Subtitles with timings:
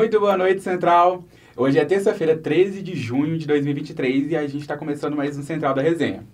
[0.00, 1.22] Muito boa noite, Central.
[1.54, 5.42] Hoje é terça-feira, 13 de junho de 2023 e a gente está começando mais um
[5.42, 6.24] Central da Resenha.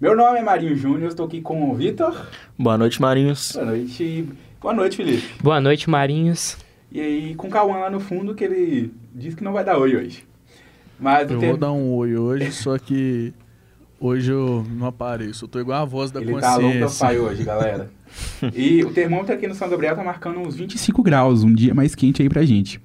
[0.00, 2.16] Meu nome é Marinho Júnior, estou aqui com o Vitor.
[2.56, 3.54] Boa noite, Marinhos.
[3.54, 4.28] Boa noite.
[4.60, 5.34] Boa noite, Felipe.
[5.42, 6.58] Boa noite, Marinhos.
[6.92, 9.78] E aí, com o Cauã lá no fundo, que ele disse que não vai dar
[9.78, 10.24] oi hoje.
[10.96, 13.34] Mas Eu o ter- vou dar um oi hoje, só que
[13.98, 15.46] hoje eu não apareço.
[15.46, 16.86] Eu tô igual a voz da Ele tá low consciência.
[17.08, 17.90] profile hoje, galera.
[18.54, 21.94] e o termômetro aqui no São Gabriel tá marcando uns 25 graus, um dia mais
[21.94, 22.80] quente aí pra gente.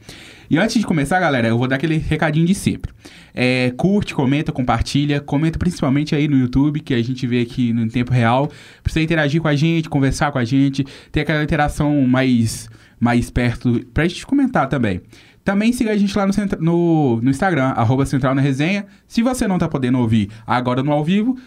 [0.49, 2.91] E antes de começar, galera, eu vou dar aquele recadinho de sempre.
[3.33, 7.87] É, curte, comenta, compartilha, comenta principalmente aí no YouTube, que a gente vê aqui no
[7.87, 8.47] tempo real.
[8.83, 13.29] Pra você interagir com a gente, conversar com a gente, ter aquela interação mais, mais
[13.31, 15.01] perto, pra gente comentar também.
[15.43, 18.85] Também siga a gente lá no, no, no Instagram, arroba Central na Resenha.
[19.07, 21.37] Se você não tá podendo ouvir agora no ao vivo,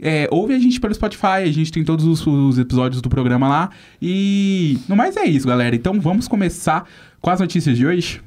[0.00, 3.48] é, ouve a gente pelo Spotify, a gente tem todos os, os episódios do programa
[3.48, 3.70] lá.
[4.00, 5.74] E no mais é isso, galera.
[5.74, 6.88] Então vamos começar
[7.20, 8.20] com as notícias de hoje.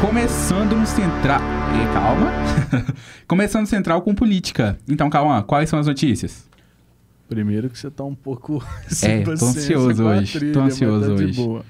[0.00, 1.40] Começando no Central.
[1.40, 2.30] E, calma.
[3.26, 4.78] Começando no Central com política.
[4.88, 6.48] Então, calma, quais são as notícias?
[7.28, 8.64] Primeiro que você tá um pouco.
[9.02, 11.64] É, tô ansioso hoje, tô trilha, mas ansioso tá hoje.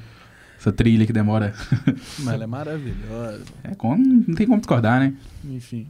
[0.58, 1.54] Essa trilha que demora.
[2.20, 3.42] Mas ela é maravilhosa.
[3.62, 5.12] É, com- não tem como discordar, né?
[5.44, 5.86] Enfim.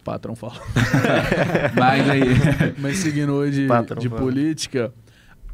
[0.00, 0.54] O patrão fala.
[1.78, 2.22] Mas aí.
[2.78, 4.20] Mas seguindo hoje Patrão de fala.
[4.20, 4.92] política,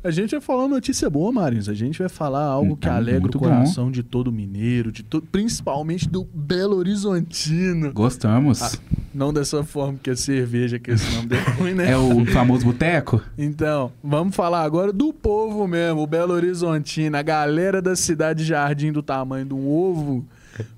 [0.07, 1.69] a gente vai falar uma notícia boa, Marinhos.
[1.69, 5.21] A gente vai falar algo que Então, alegra o coração de todo mineiro, de to...
[5.21, 7.93] principalmente do Belo Horizontino.
[7.93, 8.63] Gostamos.
[8.63, 8.71] Ah,
[9.13, 11.91] Não dessa forma, que é cerveja, que esse nome é ruim, né?
[11.91, 13.21] É o famoso boteco?
[13.37, 18.93] Então, vamos falar agora do povo mesmo, o Belo Horizontino, a galera da cidade Jardim
[18.93, 20.25] do tamanho de um ovo.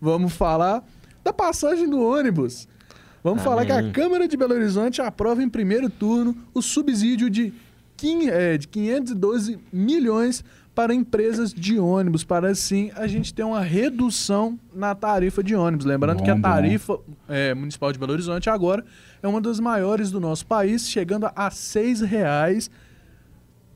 [0.00, 0.82] Vamos falar
[1.22, 2.66] da passagem do ônibus.
[3.22, 3.92] Vamos falar que a Amém.
[3.92, 7.52] Câmara de Belo Horizonte aprova em primeiro turno o subsídio de,
[8.30, 10.44] é, de 512 milhões
[10.74, 15.84] para empresas de ônibus, para assim a gente ter uma redução na tarifa de ônibus.
[15.84, 18.84] Lembrando Bom, que a tarifa é, municipal de Belo Horizonte agora
[19.20, 22.70] é uma das maiores do nosso país, chegando a 6 reais.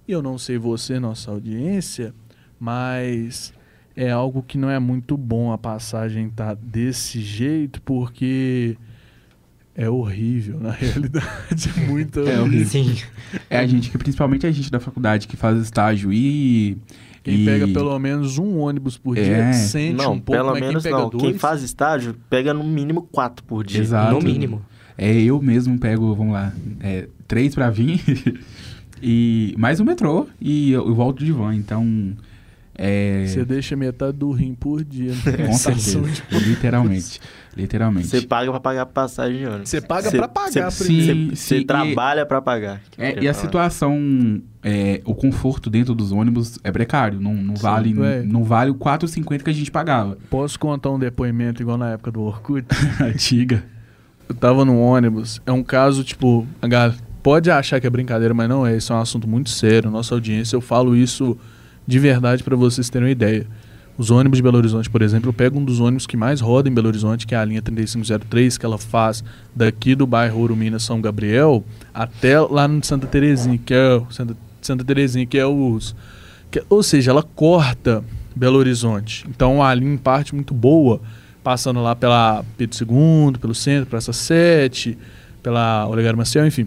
[0.07, 2.15] E eu não sei você, nossa audiência,
[2.61, 3.53] mas
[3.97, 8.77] é algo que não é muito bom a passagem tá desse jeito, porque
[9.75, 12.67] é horrível, na realidade, muito É horrível.
[12.67, 12.95] Sim.
[13.49, 16.77] É a gente que, principalmente a gente da faculdade que faz estágio e.
[17.23, 19.23] Quem e- pega pelo menos um ônibus por É.
[19.23, 21.11] dia sente Não, um pouco, pelo menos quem pega não.
[21.11, 21.23] dois...
[21.23, 23.81] Quem faz estágio pega no mínimo quatro por dia.
[23.81, 24.15] Exato.
[24.15, 24.61] No mínimo.
[24.99, 28.01] É, eu mesmo pego, vamos lá, é, três pra vir.
[29.03, 31.55] e mais o metrô e eu, eu volto de van.
[31.55, 32.13] Então.
[32.77, 33.27] É.
[33.27, 35.13] Você deixa metade do rim por dia.
[35.13, 35.47] né?
[35.47, 36.23] Com Estação certeza.
[36.49, 37.21] Literalmente.
[37.55, 38.07] Literalmente.
[38.09, 39.69] Você paga pra pagar passagem de ônibus.
[39.69, 41.15] Você paga Cê- pra pagar primeiro.
[41.31, 42.81] Sim, Você e- trabalha pra pagar.
[42.97, 47.21] É, e a situação, é, o conforto dentro dos ônibus é precário.
[47.21, 48.23] Não, não vale, ué.
[48.23, 50.17] não vale o 4,50 que a gente pagava.
[50.31, 52.67] Posso contar um depoimento igual na época do Orkut?
[53.03, 53.63] Antiga.
[54.29, 55.43] Eu tava no ônibus.
[55.45, 58.75] É um caso, tipo, a galera pode achar que é brincadeira, mas não é.
[58.75, 59.91] Isso é um assunto muito sério.
[59.91, 61.37] Nossa audiência, eu falo isso
[61.87, 63.47] de verdade pra vocês terem uma ideia.
[63.99, 66.69] Os ônibus de Belo Horizonte, por exemplo, eu pego um dos ônibus que mais roda
[66.69, 69.23] em Belo Horizonte, que é a linha 3503, que ela faz
[69.55, 71.63] daqui do bairro Ouro Minas São Gabriel
[71.93, 75.95] até lá no Santa Terezinha, que é Santa, Santa Terezinha, que é os
[76.51, 78.03] que- ou seja, ela corta
[78.35, 79.27] Belo Horizonte.
[79.29, 81.01] Então a linha em parte muito boa,
[81.45, 84.97] passando lá pela Pedro II, pelo centro, Praça 7,
[85.43, 86.67] pela Olegário Maciel, enfim.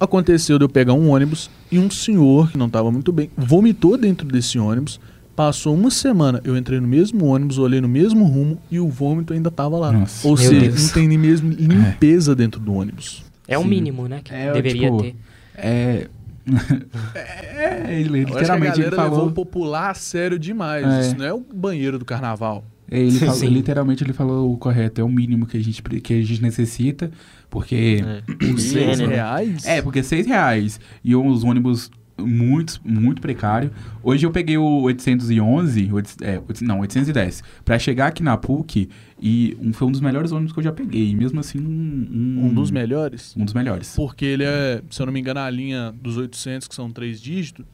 [0.00, 3.96] Aconteceu de eu pegar um ônibus e um senhor que não estava muito bem vomitou
[3.98, 4.98] dentro desse ônibus.
[5.36, 9.32] Passou uma semana, eu entrei no mesmo ônibus, olhei no mesmo rumo e o vômito
[9.32, 9.92] ainda estava lá.
[9.92, 10.26] Nossa.
[10.26, 10.82] Ou seja, Deus.
[10.86, 13.24] não tem nem mesmo limpeza dentro do ônibus.
[13.46, 14.20] É o mínimo, né?
[14.22, 15.16] Que É, deveria tipo, ter.
[15.54, 16.08] É.
[17.14, 19.32] é, ele literalmente ele galera levou o falou.
[19.32, 20.86] popular sério demais.
[20.86, 21.00] É.
[21.02, 22.64] Isso não é o banheiro do carnaval.
[22.90, 26.14] é, Ele falou literalmente ele falou o correto, é o mínimo que a gente, que
[26.14, 27.10] a gente necessita,
[27.50, 28.00] porque.
[28.06, 28.56] É.
[28.56, 29.06] Seis né?
[29.06, 29.66] reais?
[29.66, 33.70] É, porque seis reais e os ônibus muito, muito precário.
[34.02, 38.88] Hoje eu peguei o 811, oito- é, não, 810, pra chegar aqui na PUC
[39.20, 41.10] e um, foi um dos melhores ônibus que eu já peguei.
[41.10, 43.34] E mesmo assim, um, Um dos melhores.
[43.36, 43.94] Um dos melhores.
[43.96, 47.20] Porque ele é, se eu não me engano, a linha dos 800, que são três
[47.20, 47.64] dígitos,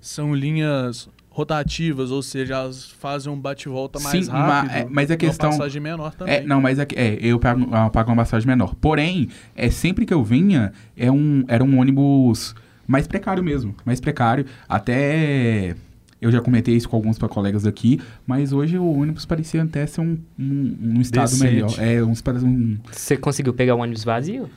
[0.00, 4.72] são linhas rotativas, ou seja, elas fazem um bate-volta mais Sim, ma- rápido.
[4.74, 6.34] é, mas a Uma questão- passagem menor também.
[6.36, 8.74] É, não, mas é, que- é, eu pago, eu pago uma passagem menor.
[8.76, 12.54] Porém, é sempre que eu vinha, é um, era um ônibus
[12.86, 13.74] mais precário mesmo.
[13.84, 14.46] Mais precário.
[14.66, 15.74] Até.
[16.22, 20.00] Eu já comentei isso com alguns colegas aqui, mas hoje o ônibus parecia até ser
[20.00, 21.44] um, um, um estado Decente.
[21.44, 21.74] melhor.
[21.78, 24.48] É, um, um, Você conseguiu pegar o ônibus vazio?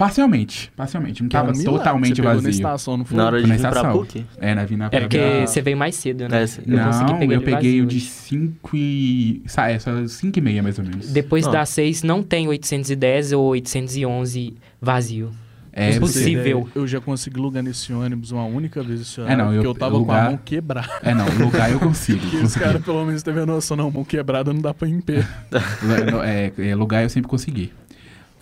[0.00, 1.22] Parcialmente, parcialmente.
[1.22, 2.50] Não Que é um tava milagre, totalmente você pegou na vazio.
[2.50, 3.16] estação, não foi?
[3.18, 3.92] Na hora de na vir pra estação.
[3.98, 4.26] PUC?
[4.38, 6.38] É, na Vina É porque pegar- você veio mais cedo, né?
[6.38, 8.06] É, eu consegui Não, pegar eu peguei vazio o de hoje.
[8.06, 9.42] 5 e...
[9.58, 11.12] É, só 5 e meia, mais ou menos.
[11.12, 11.52] Depois Não.
[11.52, 15.30] das 6 não tem 810 ou 811 vazio.
[15.72, 16.00] É, Impossível.
[16.08, 16.68] você- Possível.
[16.74, 19.70] Eu já consegui lugar nesse ônibus uma única vez esse É, horário, não, porque eu-
[19.70, 20.88] eu tava com lugar- a mão quebrada.
[21.02, 22.20] É, não, lugar eu consigo.
[22.42, 25.00] Os caras pelo menos teve a noção, não, mão quebrada não dá pra ir em
[25.00, 25.24] pé.
[26.10, 27.70] Lu- É, é, lugar eu sempre consegui.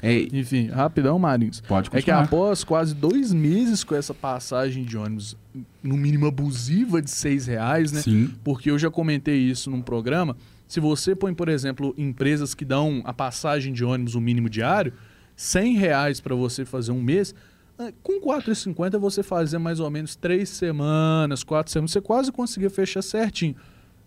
[0.03, 1.61] É, Enfim, rapidão, Marinhos.
[1.61, 2.23] pode É que continuar.
[2.25, 5.37] após quase dois meses com essa passagem de ônibus,
[5.83, 8.01] no mínimo abusiva de seis reais, né?
[8.01, 10.37] Sim, Porque eu já comentei isso num programa.
[10.69, 14.93] Se você põe, por exemplo, empresas que dão a passagem de ônibus, o mínimo diário,
[15.35, 17.35] 100 reais para você fazer um mês,
[17.79, 22.69] ah, com 4,50 você fazia mais ou menos três semanas, quatro semanas, você quase conseguia
[22.71, 23.55] fechar certinho.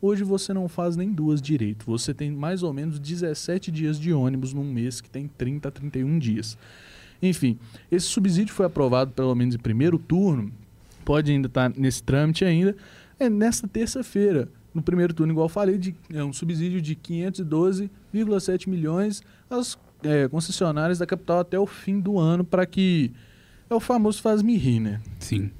[0.02, 1.86] Hoje você não faz nem duas direito.
[1.86, 5.72] Você tem mais ou menos 17 dias de ônibus num mês que tem 30 a
[5.72, 6.58] 31 dias.
[7.22, 7.60] Enfim,
[7.92, 10.52] esse subsídio foi aprovado pelo menos em primeiro turno,
[11.06, 12.76] pode ainda estar nesse trâmite ainda,
[13.20, 14.50] é nesta terça-feira.
[14.74, 20.98] No primeiro turno, igual falei, de, é um subsídio de 512,7 milhões às é, concessionárias
[20.98, 23.12] da capital até o fim do ano, para que
[23.70, 25.00] é o famoso faz-me rir, né?
[25.20, 25.52] sim.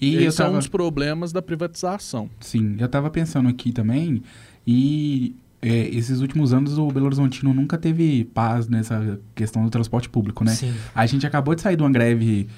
[0.00, 2.28] E Esse é um tava, dos problemas da privatização.
[2.40, 4.22] sim, eu tava pensando aqui também,
[4.66, 10.08] e é, esses últimos anos o Belo Horizontino nunca teve paz nessa questão do transporte
[10.08, 10.52] público, né?
[10.52, 10.74] Sim.
[10.94, 12.48] A gente acabou de sair de uma greve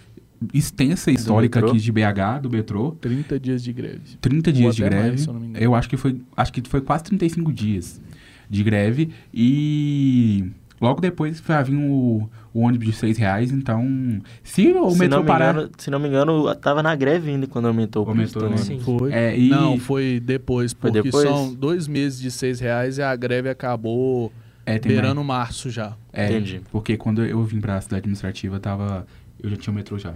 [0.52, 1.72] extensa, histórica metrô?
[1.72, 2.92] aqui de BH, do metrô.
[3.00, 4.00] 30 dias de greve.
[4.20, 5.18] 30 Ou dias de mais, greve.
[5.18, 8.00] se eu eu acho que foi, acho que foi quase 35 dias
[8.48, 10.44] de greve e
[10.80, 15.24] logo depois vai vir o, o ônibus de 6 reais, então se o se, metrô
[15.24, 18.38] parar, engano, se não me engano, eu tava na greve ainda quando aumentou o preço
[18.38, 18.62] Aumentou, né?
[18.64, 18.80] Sim.
[18.80, 19.12] Foi?
[19.12, 21.28] É, e- Não, foi depois, Foi porque depois?
[21.28, 24.32] são dois meses de seis reais e a greve acabou
[24.66, 25.94] é, beirando março já.
[26.12, 26.60] é, Entendi.
[26.70, 29.06] porque quando eu vim pra cidade administrativa, tava
[29.42, 30.14] eu já tinha o metrô já.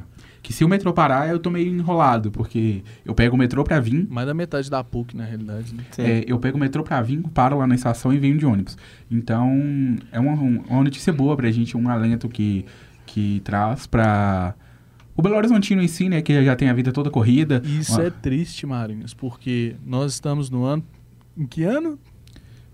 [0.49, 3.79] Que se o metrô parar, eu tô meio enrolado, porque eu pego o metrô pra
[3.79, 5.75] vir, Mais da metade da PUC, na realidade.
[5.75, 5.85] Né?
[5.99, 8.75] É, eu pego o metrô pra vir, paro lá na estação e venho de ônibus.
[9.11, 9.53] Então,
[10.11, 12.65] é uma, uma notícia boa pra gente, um alento que,
[13.05, 14.55] que traz pra
[15.15, 17.61] o Belo Horizontino em si, né, que já tem a vida toda corrida.
[17.67, 20.83] Isso Uma- é triste, Marinhos, porque nós estamos no ano.
[21.37, 21.99] Em que ano?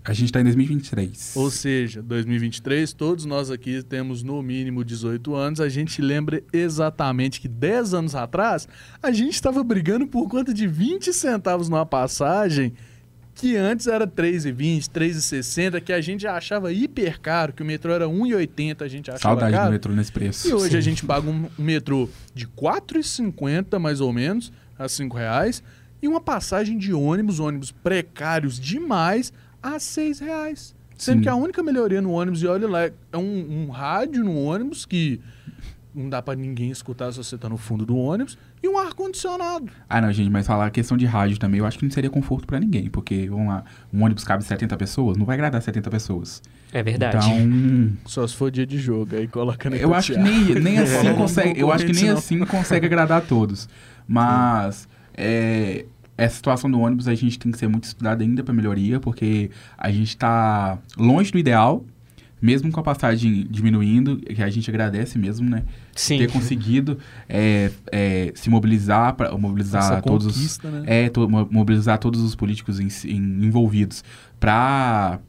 [0.07, 1.33] A gente tá em 2023.
[1.35, 5.59] Ou seja, 2023, todos nós aqui temos no mínimo 18 anos.
[5.59, 8.67] A gente lembra exatamente que 10 anos atrás,
[9.01, 12.73] a gente estava brigando por conta de 20 centavos numa passagem
[13.33, 18.05] que antes era 3,20, 3,60, que a gente achava hiper caro, que o metrô era
[18.05, 19.69] 1,80, a gente achava Saudade caro.
[19.69, 20.47] do metrô nesse preço.
[20.47, 20.77] E hoje Sim.
[20.77, 25.61] a gente paga um, metrô de R$ 4,50 mais ou menos, a 5 reais,
[26.01, 29.33] e uma passagem de ônibus, ônibus precários demais,
[29.65, 30.75] a 6 reais.
[30.97, 31.23] Sendo Sim.
[31.23, 34.85] que a única melhoria no ônibus, e olha lá, é um, um rádio no ônibus
[34.85, 35.19] que
[35.93, 39.71] não dá pra ninguém escutar se você tá no fundo do ônibus, e um ar-condicionado.
[39.89, 42.09] Ah, não, gente, mas falar a questão de rádio também, eu acho que não seria
[42.09, 43.63] conforto pra ninguém, porque, vamos lá,
[43.93, 46.41] um ônibus cabe 70 pessoas, não vai agradar 70 pessoas.
[46.73, 47.17] É verdade.
[47.17, 50.79] Então, Só se for dia de jogo, aí coloca na Eu acho que nem, nem
[50.79, 51.59] assim consegue.
[51.59, 53.69] Eu acho que nem assim consegue agradar a todos.
[54.05, 55.85] Mas é,
[56.17, 59.49] essa situação do ônibus a gente tem que ser muito estudado ainda para melhoria, porque
[59.77, 61.83] a gente tá longe do ideal,
[62.41, 65.63] mesmo com a passagem diminuindo, que a gente agradece mesmo, né?
[65.95, 66.17] Sim.
[66.19, 70.83] Ter conseguido é, é, se mobilizar para mobilizar Essa todos né?
[70.85, 74.03] é, to- mo- mobilizar todos os políticos em em- envolvidos
[74.39, 75.19] para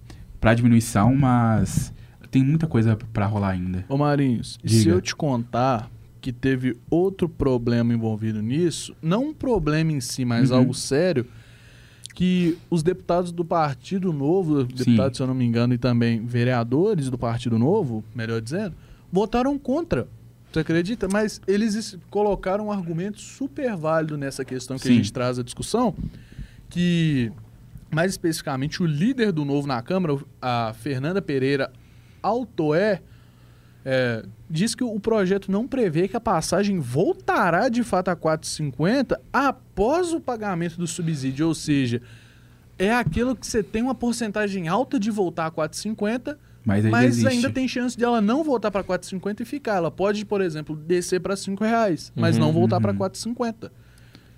[0.40, 1.92] para diminuição, mas
[2.30, 3.84] tem muita coisa para rolar ainda.
[3.88, 4.90] Ô Marinhos, e se Diga.
[4.90, 5.90] eu te contar
[6.26, 10.56] que teve outro problema envolvido nisso, não um problema em si, mas Uhum.
[10.56, 11.24] algo sério,
[12.16, 17.08] que os deputados do Partido Novo, deputados, se eu não me engano, e também vereadores
[17.10, 18.74] do Partido Novo, melhor dizendo,
[19.12, 20.08] votaram contra.
[20.50, 21.06] Você acredita?
[21.12, 24.96] Mas eles es- colocaram um argumento super válido nessa questão que a Sim.
[24.96, 25.94] gente traz à discussão,
[26.68, 27.30] que,
[27.88, 31.70] mais especificamente, o líder do Novo na Câmara, a Fernanda Pereira
[32.20, 33.00] Altoé,
[33.88, 39.16] é, diz que o projeto não prevê que a passagem voltará de fato a 4,50
[39.32, 42.02] após o pagamento do subsídio, ou seja,
[42.76, 47.24] é aquilo que você tem uma porcentagem alta de voltar a 4,50, Mas ainda mas
[47.24, 49.76] ainda tem chance de ela não voltar para 4,50 e ficar.
[49.76, 52.98] Ela pode, por exemplo, descer para 5 reais, mas Uhum, não voltar para uhum.
[52.98, 53.70] 4,50.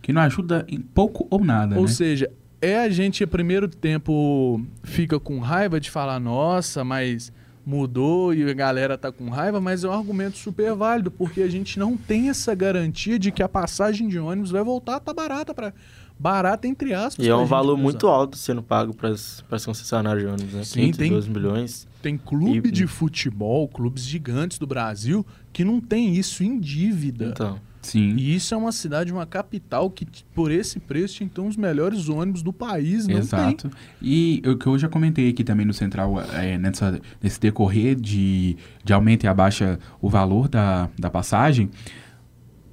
[0.03, 1.89] Que não ajuda em pouco ou nada, Ou né?
[1.89, 7.33] seja, é a gente, primeiro tempo, fica com raiva de falar, nossa, mas
[7.69, 11.49] mudou e a galera tá com raiva, mas é um argumento super válido, porque a
[11.51, 15.13] gente não tem essa garantia de que a passagem de ônibus vai voltar a tá
[15.13, 15.75] barata para
[16.21, 17.25] Barato entre aspas.
[17.25, 17.83] E é um valor usar.
[17.83, 20.65] muito alto sendo pago para as concessionárias de ônibus, né?
[20.65, 21.87] Sim, tem- 512 milhões.
[22.03, 27.27] Tem clube E- de futebol, clubes gigantes do Brasil, que não tem isso em dívida.
[27.27, 28.17] Então, Sim.
[28.17, 32.09] E isso é uma cidade, uma capital que, por esse preço, tinha um dos melhores
[32.09, 33.07] ônibus do país.
[33.07, 33.19] Não tem.
[33.23, 33.71] Exato.
[34.03, 38.57] E o que eu já comentei aqui também no Central, é, nessa, nesse decorrer de,
[38.85, 41.71] de aumenta e abaixa o valor da, da passagem,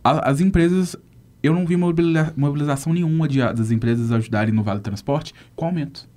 [0.04, 0.96] a- as empresas,
[1.44, 6.10] eu não vi mobili- mobilização nenhuma de, das empresas ajudarem no Vale Transporte com aumento.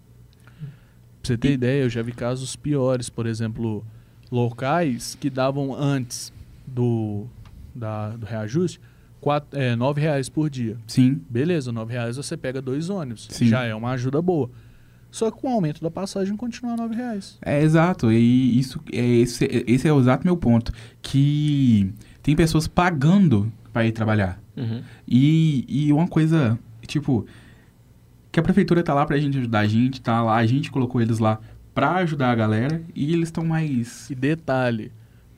[1.23, 3.85] Pra você ter ideia, eu já vi casos piores, por exemplo,
[4.33, 6.33] locais que davam antes
[6.67, 7.27] do,
[7.79, 8.81] da- do reajuste
[9.21, 10.77] quatro, é, nove reais por dia.
[10.87, 13.27] Sim, Beleza, nove reais você pega dois ônibus.
[13.31, 13.47] Sim.
[13.49, 14.51] Já é uma ajuda boa.
[15.11, 17.39] Só que com o aumento da passagem continua nove reais.
[17.43, 18.13] é exato.
[18.13, 20.71] E isso, é, esse, esse é o exato meu ponto.
[21.01, 21.91] Que
[22.23, 24.39] tem pessoas pagando para ir trabalhar.
[24.57, 24.83] uhum.
[25.07, 27.27] E, e uma coisa, tipo,
[28.31, 31.01] que a prefeitura tá lá pra gente ajudar a gente, tá lá, a gente colocou
[31.01, 31.41] eles lá
[31.75, 34.11] pra ajudar a galera e eles estão mais.
[34.11, 34.93] E detalhe,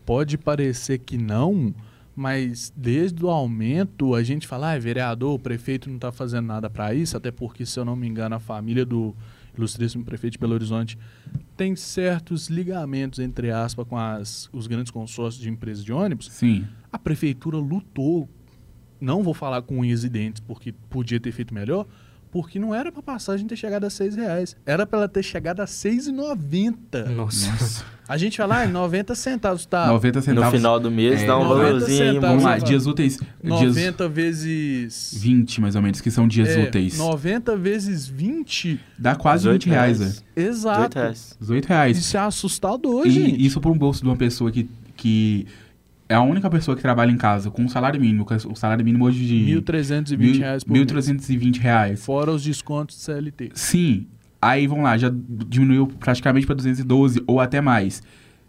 [0.04, 1.72] pode parecer que não,
[2.20, 6.68] mas desde o aumento a gente fala, ah, vereador, o prefeito não está fazendo nada
[6.68, 9.16] para isso, até porque, se eu não me engano, a família do
[9.56, 10.98] ilustríssimo prefeito de Belo Horizonte
[11.56, 16.28] tem certos ligamentos, entre aspas, com as, os grandes consórcios de empresas de ônibus.
[16.30, 18.28] Sim, A prefeitura lutou,
[19.00, 21.86] não vou falar com unhas e dentes, porque podia ter feito melhor,
[22.30, 25.60] porque não era para passagem ter chegado a seis reais, era para ela ter chegado
[25.60, 27.04] a seis e noventa.
[27.06, 27.50] Nossa.
[27.50, 27.84] nossa.
[28.08, 29.86] A gente fala, ah, 90 centavos, tá?
[29.86, 30.50] 90 No centavos.
[30.50, 32.20] final do mês é, dá um 90 valorzinho.
[32.20, 33.18] Vamos lá, Vamos dias úteis.
[33.40, 35.14] Dias 90 vezes...
[35.16, 36.98] 20, mais ou menos, que são dias é, úteis.
[36.98, 40.12] 90 vezes 20, Dá quase 20 reais, velho.
[40.34, 40.88] exato.
[40.88, 41.36] 18 reais.
[41.40, 41.98] 18 reais.
[41.98, 43.40] Isso é assustador, gente.
[43.40, 45.46] E isso por um bolso de uma pessoa que, que
[46.10, 48.26] é a única pessoa que trabalha em casa com um salário mínimo.
[48.26, 50.86] que O salário mínimo hoje de 1.320 reais por mês.
[50.86, 52.04] 1.320 reais.
[52.04, 53.50] Fora os descontos de CLT.
[53.54, 54.06] Sim.
[54.42, 55.10] Aí, vamos lá, já
[55.48, 58.02] diminuiu praticamente para 212 ou até mais.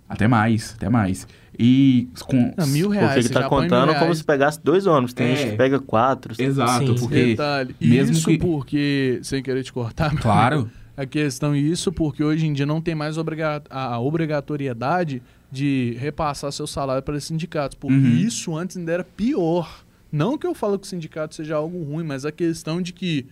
[0.10, 1.28] Até mais, até mais.
[1.58, 2.52] E com...
[2.58, 5.14] Não, mil reais, Porque que tá contando como se pegasse dois ônibus.
[5.14, 5.36] Tem É.
[5.36, 6.34] gente que pega quatro.
[6.42, 6.96] Exato, Sim.
[7.00, 7.26] porque...
[7.28, 7.76] Detalhe.
[7.80, 10.70] Mesmo isso que- porque, sem querer te cortar, Claro.
[10.98, 16.52] a questão isso porque hoje em dia não tem mais obriga a obrigatoriedade de repassar
[16.52, 17.78] seu salário para os sindicatos.
[17.78, 18.16] Porque Uhum.
[18.18, 19.84] isso antes ainda era pior.
[20.12, 23.26] Não que eu falo que o sindicato seja algo ruim, mas a questão de que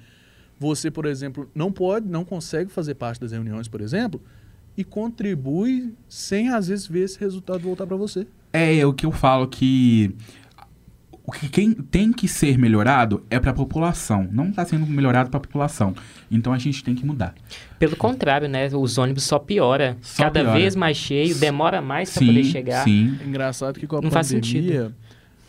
[0.59, 4.21] você, por exemplo, não pode, não consegue fazer parte das reuniões, por exemplo,
[4.77, 8.27] e contribui sem às vezes ver esse resultado voltar para você.
[8.53, 10.13] É, o que eu falo que...
[11.29, 14.27] O que quem tem que ser melhorado é para a população.
[14.31, 15.93] Não está sendo melhorado para a população.
[16.31, 17.36] Então a gente tem que mudar.
[17.77, 18.67] Pelo contrário, né?
[18.74, 19.95] Os ônibus só piora.
[20.01, 20.57] Só Cada piora.
[20.57, 22.83] vez mais cheio, demora mais pra sim, poder chegar.
[22.83, 23.15] sim.
[23.21, 24.91] É engraçado que com a Não faz pandemia,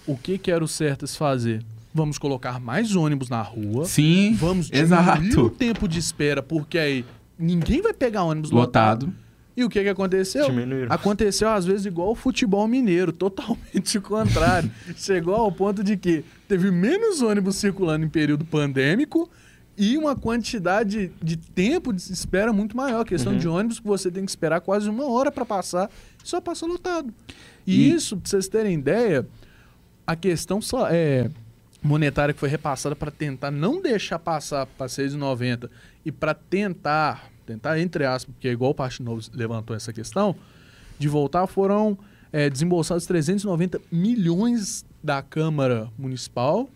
[0.06, 1.62] o que que era o certo se fazer?
[1.94, 3.86] Vamos colocar mais ônibus na rua.
[3.86, 5.50] Sim, Vamos diminuir o exato.
[5.50, 7.06] tempo de espera, porque aí
[7.38, 9.06] ninguém vai pegar ônibus lotado.
[9.06, 9.29] Lotado.
[9.56, 10.44] E o que que aconteceu?
[10.46, 10.92] Diminuíram.
[10.92, 14.70] Aconteceu às vezes igual o futebol mineiro, totalmente o contrário.
[14.96, 19.28] Chegou ao ponto de que teve menos ônibus circulando em período pandêmico
[19.76, 23.00] e uma quantidade de tempo de espera muito maior.
[23.00, 23.38] A questão Uhum.
[23.38, 25.90] de ônibus que você tem que esperar quase uma hora para passar,
[26.22, 27.12] só passa lotado.
[27.66, 29.26] E, E- isso, para vocês terem ideia,
[30.06, 31.30] a questão só é
[31.82, 35.70] monetária que foi repassada para tentar não deixar passar para 6,90
[36.04, 40.34] e para tentar, tentar entre aspas, porque é igual o Partido Novo levantou essa questão,
[40.98, 41.96] de voltar foram
[42.32, 46.68] é, desembolsados 390 milhões da Câmara Municipal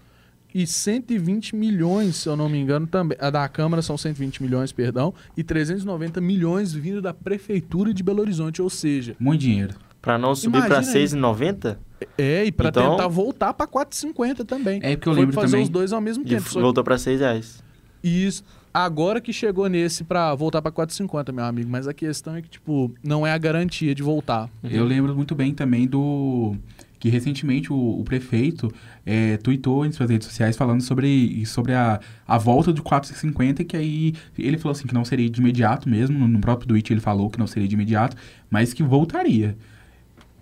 [0.55, 3.19] e 120 milhões, se eu não me engano, também.
[3.21, 8.21] A da Câmara são 120 milhões, perdão, e 390 milhões vindo da Prefeitura de Belo
[8.21, 9.75] Horizonte, ou seja, Muito dinheiro.
[10.01, 10.69] Pra não subir aí.
[10.85, 11.79] 6,90,
[12.19, 14.79] é, e para Então- tentar voltar para 4,50 também.
[14.83, 15.63] É porque eu Foi lembro fazer também.
[15.65, 16.49] os dois ao mesmo tempo.
[16.61, 17.63] voltou pra 6 reais.
[18.03, 21.71] E isso, agora que chegou nesse pra voltar pra 4,50, meu amigo.
[21.71, 24.51] Mas a questão é que, tipo, não é a garantia de voltar.
[24.65, 26.57] Eu lembro muito bem também do.
[26.99, 28.73] Que recentemente o, o prefeito
[29.05, 33.77] é, tweetou em suas redes sociais falando sobre, sobre a, a volta do 450, que
[33.77, 37.03] aí ele falou assim que não seria de imediato mesmo, no, no próprio tweet ele
[37.03, 38.17] falou que não seria de imediato,
[38.51, 39.55] mas que voltaria.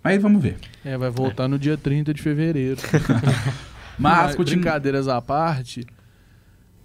[0.05, 0.57] Mas vamos ver.
[0.85, 2.81] É, vai voltar no dia 30 de fevereiro.
[3.99, 4.63] Mas, continu...
[4.63, 5.87] brincadeiras à parte,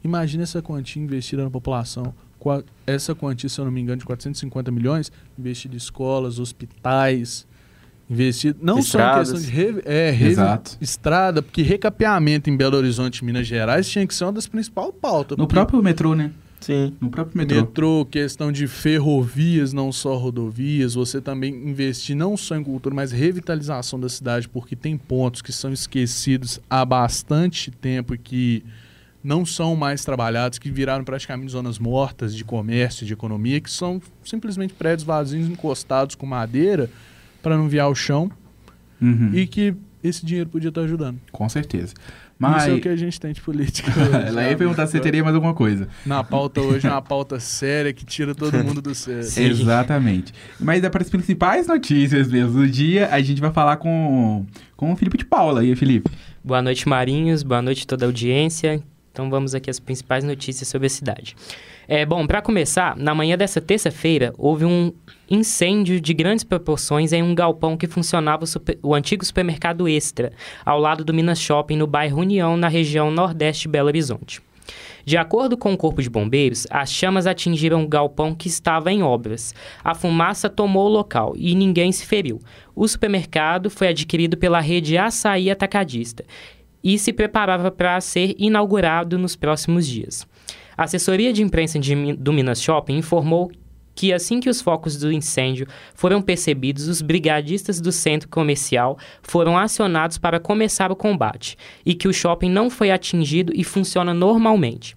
[0.08, 2.14] imagina essa quantia investida na população.
[2.86, 7.46] Essa quantia, se eu não me engano, de 450 milhões, investida em escolas, hospitais,
[8.10, 9.28] investido não Estradas.
[9.30, 10.78] só em questão de re- é, Exato.
[10.80, 15.38] estrada, porque recapeamento em Belo Horizonte, Minas Gerais, tinha que ser uma das principais pautas.
[15.38, 16.32] No porque próprio metrô, né?
[16.62, 16.94] Sim.
[17.02, 17.58] No próprio metrô.
[17.58, 23.12] metrô, questão de ferrovias, não só rodovias, você também investir não só em cultura, mas
[23.12, 28.64] revitalização da cidade, porque tem pontos que são esquecidos há bastante tempo e que
[29.24, 34.02] não são mais trabalhados, que viraram praticamente zonas mortas de comércio, de economia, que são
[34.24, 36.90] simplesmente prédios vazios encostados com madeira
[37.42, 38.32] para não viar o chão
[39.00, 39.30] Uhum.
[39.32, 41.20] e que esse dinheiro podia estar ajudando.
[41.32, 41.94] Com certeza.
[42.40, 42.64] Mas...
[42.64, 43.92] Isso é o que a gente tem de política.
[44.28, 45.88] Ela ia perguntar se você teria mais alguma coisa.
[46.06, 49.24] Na pauta hoje é uma pauta séria que tira todo mundo do sério.
[49.24, 49.46] Sim.
[49.46, 50.34] Exatamente.
[50.60, 54.46] Mas é para as principais notícias mesmo do dia, a gente vai falar com,
[54.76, 55.64] com o Felipe de Paula.
[55.66, 56.12] E aí, Felipe?
[56.44, 57.42] Boa noite, Marinhos.
[57.42, 58.84] Boa noite, toda a audiência.
[59.18, 61.36] Então vamos aqui às principais notícias sobre a cidade.
[61.88, 64.94] É, bom, para começar, na manhã dessa terça-feira houve um
[65.28, 70.32] incêndio de grandes proporções em um galpão que funcionava o, super- o antigo supermercado Extra,
[70.64, 74.40] ao lado do Minas Shopping, no bairro União, na região nordeste de Belo Horizonte.
[75.04, 79.02] De acordo com o Corpo de Bombeiros, as chamas atingiram o galpão que estava em
[79.02, 79.56] obras.
[79.82, 82.40] A fumaça tomou o local e ninguém se feriu.
[82.76, 86.26] O supermercado foi adquirido pela rede Açaí Atacadista
[86.84, 90.28] e se preparava para ser inaugurado nos próximos dias.
[90.78, 93.52] A assessoria de imprensa de do Minas Shopping informou
[93.98, 99.58] que assim que os focos do incêndio foram percebidos, os brigadistas do centro comercial foram
[99.58, 104.96] acionados para começar o combate e que o shopping não foi atingido e funciona normalmente.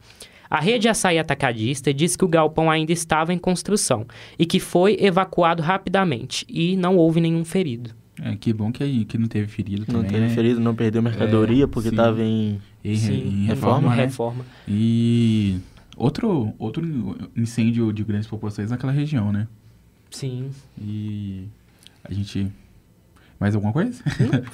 [0.51, 4.05] A rede açaí atacadista diz que o galpão ainda estava em construção
[4.39, 8.00] e que foi evacuado rapidamente e não houve nenhum ferido.
[8.23, 10.35] É, que bom que, que não teve ferido Não também, teve né?
[10.35, 12.61] ferido, não perdeu mercadoria É, porque estava em.
[12.85, 14.05] Em, em reforma, né?
[14.05, 14.45] reforma.
[14.69, 15.59] E
[15.97, 16.83] outro, outro
[17.37, 19.47] incêndio de grandes proporções naquela região, né?
[20.11, 20.51] Sim.
[20.81, 21.45] E
[22.05, 22.51] a gente...
[23.39, 24.03] Mais alguma coisa?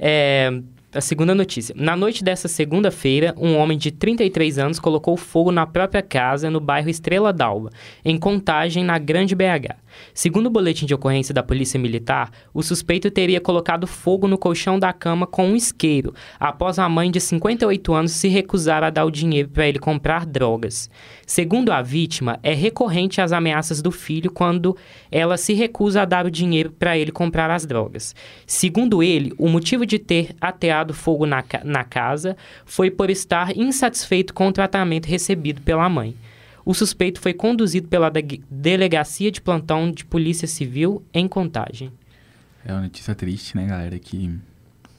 [0.00, 0.62] É,
[0.94, 1.74] a segunda notícia.
[1.76, 6.60] Na noite dessa segunda-feira, um homem de 33 anos colocou fogo na própria casa no
[6.60, 7.70] bairro Estrela d'Alva,
[8.04, 9.74] em Contagem, na Grande BH.
[10.14, 14.78] Segundo o boletim de ocorrência da Polícia Militar, o suspeito teria colocado fogo no colchão
[14.78, 19.04] da cama com um isqueiro, após a mãe de 58 anos se recusar a dar
[19.04, 20.90] o dinheiro para ele comprar drogas.
[21.26, 24.76] Segundo a vítima, é recorrente as ameaças do filho quando
[25.10, 28.14] ela se recusa a dar o dinheiro para ele comprar as drogas.
[28.46, 34.34] Segundo ele, o motivo de ter ateado fogo na, na casa foi por estar insatisfeito
[34.34, 36.14] com o tratamento recebido pela mãe.
[36.68, 41.90] O suspeito foi conduzido pela de- Delegacia de Plantão de Polícia Civil em Contagem.
[42.62, 43.98] É uma notícia triste, né, galera?
[43.98, 44.38] Que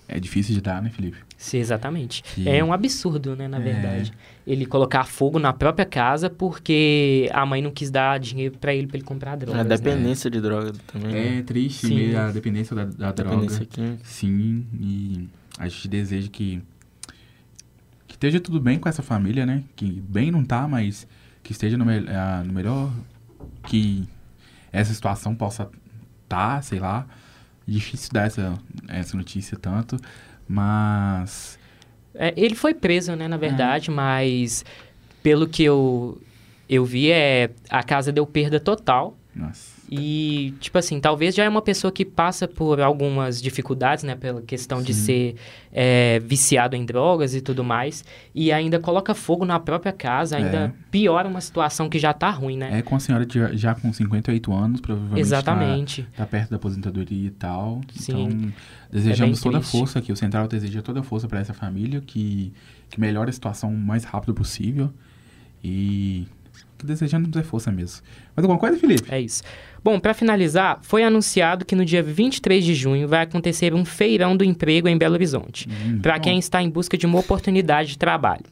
[0.07, 1.17] é difícil de dar, né, Felipe?
[1.37, 2.23] Sim, exatamente.
[2.23, 3.61] Que- É um absurdo, né, na É.
[3.61, 4.11] verdade.
[4.47, 8.87] Ele colocar fogo na própria casa porque a mãe não quis dar dinheiro pra ele
[8.87, 9.61] pra ele comprar drogas.
[9.61, 9.77] A né?
[9.77, 11.11] dependência de droga também.
[11.11, 11.37] né?
[11.37, 11.93] É triste Sim.
[11.95, 13.35] meio a dependência da, da droga.
[13.35, 13.99] Dependência química.
[14.03, 15.27] Sim, e
[15.59, 16.63] a gente deseja que
[18.07, 19.63] que esteja tudo bem com essa família, né?
[19.75, 21.07] Que bem não tá, mas
[21.49, 22.91] que esteja no, ah, no melhor
[23.63, 24.07] que
[24.71, 25.67] essa situação possa
[26.27, 27.07] tá, sei lá.
[27.67, 28.53] Difícil dar essa,
[28.87, 29.97] essa notícia tanto,
[30.47, 31.57] mas
[32.13, 34.63] É, ele foi preso, né, na verdade, mas
[35.23, 36.21] pelo que eu,
[36.69, 39.17] eu vi, é, a casa deu perda total.
[39.35, 39.78] nossa.
[39.91, 44.15] E, tipo assim, talvez já é uma pessoa que passa por algumas dificuldades, né?
[44.15, 45.03] Pela questão de Sim.
[45.03, 45.35] ser
[45.73, 48.05] é, viciado em drogas e tudo mais.
[48.35, 50.71] E ainda coloca fogo na própria casa, ainda É.
[50.91, 52.77] piora uma situação que já tá ruim, né?
[52.77, 56.03] É com a senhora de- já com 58 anos, provavelmente Exatamente.
[56.03, 57.81] Tá, tá perto da aposentadoria e tal.
[57.95, 58.11] Sim.
[58.25, 58.53] Então,
[58.91, 60.11] desejamos É toda a força aqui.
[60.11, 62.53] O Central deseja toda a força para essa família, que,
[62.91, 64.91] que melhore a situação o mais rápido possível.
[65.63, 66.27] E
[66.79, 68.01] que desejamos é força mesmo.
[68.35, 69.03] Mais alguma coisa, Felipe?
[69.13, 69.43] É isso.
[69.83, 74.35] Bom, para finalizar, foi anunciado que no dia 23 de junho vai acontecer um feirão
[74.35, 77.97] do emprego em Belo Horizonte, Hum, para quem está em busca de uma oportunidade de
[77.97, 78.43] trabalho.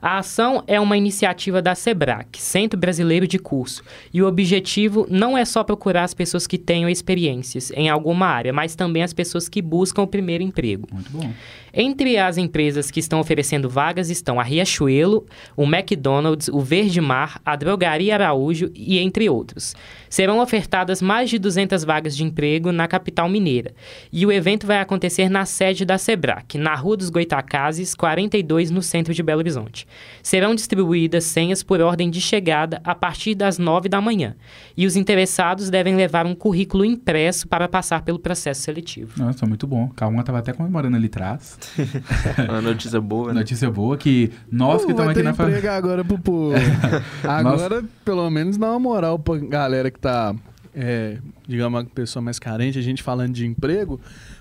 [0.00, 5.38] A ação é uma iniciativa da SEBRAC, Centro Brasileiro de Curso, e o objetivo não
[5.38, 9.48] é só procurar as pessoas que tenham experiências em alguma área, mas também as pessoas
[9.48, 10.88] que buscam o primeiro emprego.
[10.92, 11.32] Muito bom.
[11.74, 17.40] Entre as empresas que estão oferecendo vagas estão a Riachuelo, o McDonald's, o Verde Mar,
[17.44, 19.74] a Drogaria Araújo e entre outros.
[20.10, 23.72] Serão ofertadas mais de 200 vagas de emprego na capital mineira.
[24.12, 28.82] E o evento vai acontecer na sede da Sebrac, na Rua dos Goitacazes, 42, no
[28.82, 29.86] centro de Belo Horizonte.
[30.22, 34.36] Serão distribuídas senhas por ordem de chegada a partir das 9 da manhã.
[34.76, 39.12] E os interessados devem levar um currículo impresso para passar pelo processo seletivo.
[39.16, 39.88] Nossa, muito bom.
[39.96, 41.61] Calma, tava até comemorando ali atrás.
[42.48, 43.40] Uma notícia boa, né?
[43.40, 45.72] Notícia boa que nós que Pô, estamos aqui na família.
[45.72, 46.54] agora pro povo.
[47.26, 50.34] agora, pelo menos, dá uma moral pra galera que tá,
[50.74, 54.00] é, digamos, uma pessoa mais carente, a gente falando de emprego.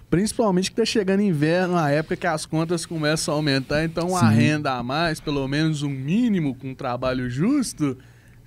[0.10, 4.30] Principalmente que tá chegando inverno, a época que as contas começam a aumentar, então a
[4.30, 4.36] Sim.
[4.36, 7.98] renda a mais, pelo menos um mínimo com um trabalho justo,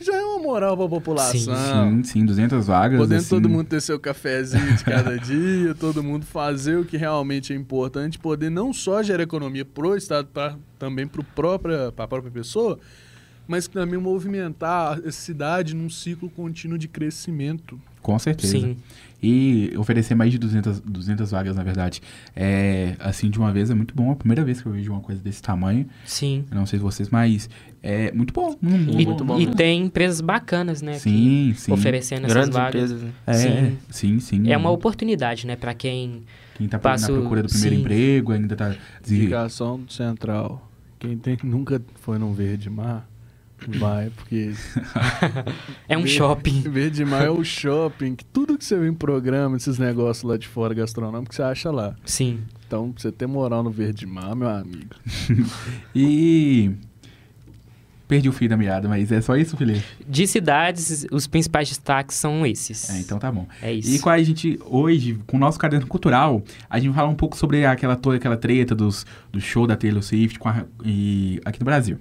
[0.04, 1.94] já é uma moral pra população.
[1.94, 2.98] Sim, sim, 200 vagas.
[2.98, 6.96] Podendo assim, todo mundo ter seu cafezinho de cada dia, todo mundo fazer o que
[6.96, 12.06] realmente é importante, poder não só gerar economia pro Estado, pra, também pro própria, pra
[12.06, 12.78] própria pessoa,
[13.46, 17.80] mas também movimentar a cidade num ciclo contínuo de crescimento.
[18.04, 18.52] Com certeza.
[18.52, 18.76] Sim.
[19.22, 22.02] E oferecer mais de 200, 200 vagas, na verdade,
[22.36, 24.10] é, assim, de uma vez é muito bom.
[24.10, 25.86] É a primeira vez que eu vejo uma coisa desse tamanho.
[26.04, 26.44] Sim.
[26.50, 27.48] Eu não sei vocês, mas
[27.82, 28.54] é muito bom.
[28.60, 30.92] Muito, E, Muito bom e tem empresas bacanas, né?
[30.92, 31.72] que Sim, sim.
[31.72, 32.90] Oferecendo essas Grandes vagas.
[32.92, 33.10] empresas, né?
[33.26, 33.78] É, Sim.
[33.88, 34.52] sim, sim.
[34.52, 35.56] É uma oportunidade, né?
[35.56, 36.22] Pra quem.
[36.56, 37.80] Quem tá passa na procura do primeiro sim.
[37.80, 38.76] emprego, ainda tá...
[39.08, 40.70] Indicação do Central.
[40.98, 43.08] Quem tem, nunca foi num Verde Mar,
[43.70, 44.52] vai, porque
[45.88, 46.60] É um Ver- shopping.
[46.62, 50.36] Verde Mar é o shopping, que tudo que você vê em programa, esses negócios lá
[50.36, 51.94] de fora gastronômicos, você acha lá.
[52.04, 52.40] Sim.
[52.66, 54.94] Então, pra você ter moral no Verde Mar, meu amigo.
[55.94, 56.70] E...
[58.06, 59.82] Perdi o fio da meada, mas é só isso, Felipe?
[60.06, 62.90] De cidades, os principais destaques são esses.
[62.90, 63.46] É, então tá bom.
[63.62, 63.94] É isso.
[63.94, 67.14] E com a gente, hoje, com o nosso caderno cultural, a gente vai falar um
[67.14, 71.40] pouco sobre aquela toda aquela treta dos, do show da Taylor Swift com a- e,
[71.46, 71.96] aqui no Brasil.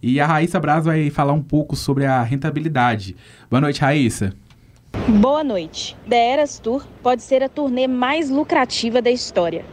[0.00, 3.16] E a Raíssa Braz vai falar um pouco sobre a rentabilidade.
[3.50, 4.32] Boa noite, Raíssa.
[5.20, 5.96] Boa noite.
[6.08, 9.64] The Eras Tour pode ser a turnê mais lucrativa da história.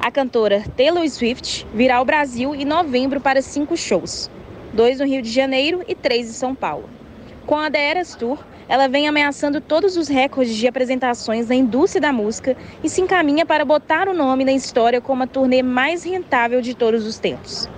[0.00, 4.28] A cantora Taylor Swift virá ao Brasil em novembro para cinco shows:
[4.72, 6.88] dois no Rio de Janeiro e três em São Paulo.
[7.46, 12.00] Com a The Eras Tour, ela vem ameaçando todos os recordes de apresentações na indústria
[12.00, 16.04] da música e se encaminha para botar o nome na história como a turnê mais
[16.04, 17.68] rentável de todos os tempos.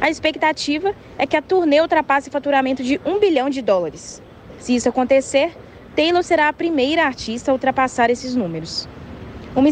[0.00, 4.22] A expectativa é que a turnê ultrapasse o faturamento de um bilhão de dólares.
[4.58, 5.52] Se isso acontecer,
[5.94, 8.88] Taylor será a primeira artista a ultrapassar esses números.
[9.54, 9.68] Uma,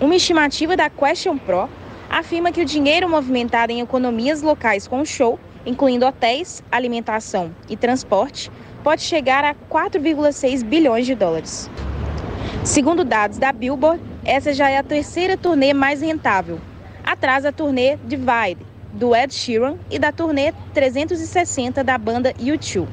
[0.00, 1.68] uma estimativa da Question Pro
[2.10, 8.50] afirma que o dinheiro movimentado em economias locais com show, incluindo hotéis, alimentação e transporte,
[8.82, 11.70] pode chegar a 4,6 bilhões de dólares.
[12.64, 16.60] Segundo dados da Billboard, essa já é a terceira turnê mais rentável,
[17.04, 22.86] atrás da turnê Divide, do Ed Sheeran, e da turnê 360 da banda U2.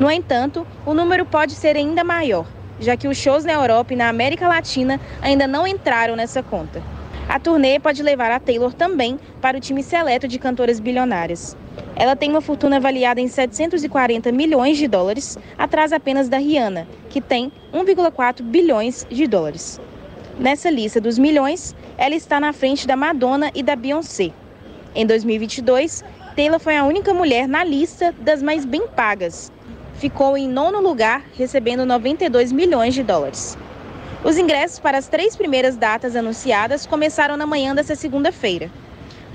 [0.00, 2.46] No entanto, o número pode ser ainda maior,
[2.80, 6.82] já que os shows na Europa e na América Latina ainda não entraram nessa conta.
[7.28, 11.54] A turnê pode levar a Taylor também para o time seleto de cantoras bilionárias.
[11.94, 17.20] Ela tem uma fortuna avaliada em 740 milhões de dólares, atrás apenas da Rihanna, que
[17.20, 19.78] tem 1,4 bilhões de dólares.
[20.38, 24.30] Nessa lista dos milhões, ela está na frente da Madonna e da Beyoncé.
[24.94, 26.02] Em 2022,
[26.34, 29.52] Taylor foi a única mulher na lista das mais bem pagas,
[29.98, 33.58] ficou em nono lugar, recebendo 92 milhões de dólares.
[34.24, 38.68] Os ingressos para as três primeiras datas anunciadas começaram na manhã desta segunda-feira.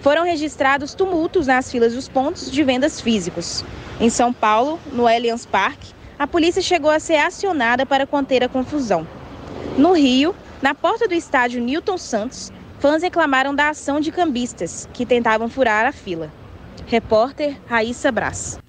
[0.02, 3.64] Foram registrados tumultos nas filas dos pontos de vendas físicos.
[4.02, 8.50] Em São Paulo, no Allianz Parque, a polícia chegou a ser acionada para conter a
[8.50, 9.08] confusão.
[9.78, 15.06] No Rio, na porta do estádio Newton Santos, fãs reclamaram da ação de cambistas que
[15.06, 16.30] tentavam furar a fila.
[16.86, 18.60] Repórter Raíssa Brás.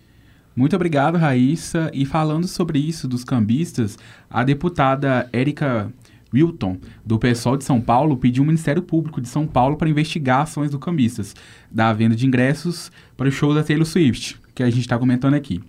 [0.54, 1.90] Muito obrigado, Raíssa.
[1.92, 3.98] E falando sobre isso dos cambistas,
[4.30, 5.92] a deputada Érica
[6.34, 10.40] Wilton, do PSOL de São Paulo, pediu ao Ministério Público de São Paulo para investigar
[10.42, 11.34] ações do cambistas
[11.70, 15.34] da venda de ingressos para o show da Taylor Swift, que a gente está comentando
[15.34, 15.60] aqui.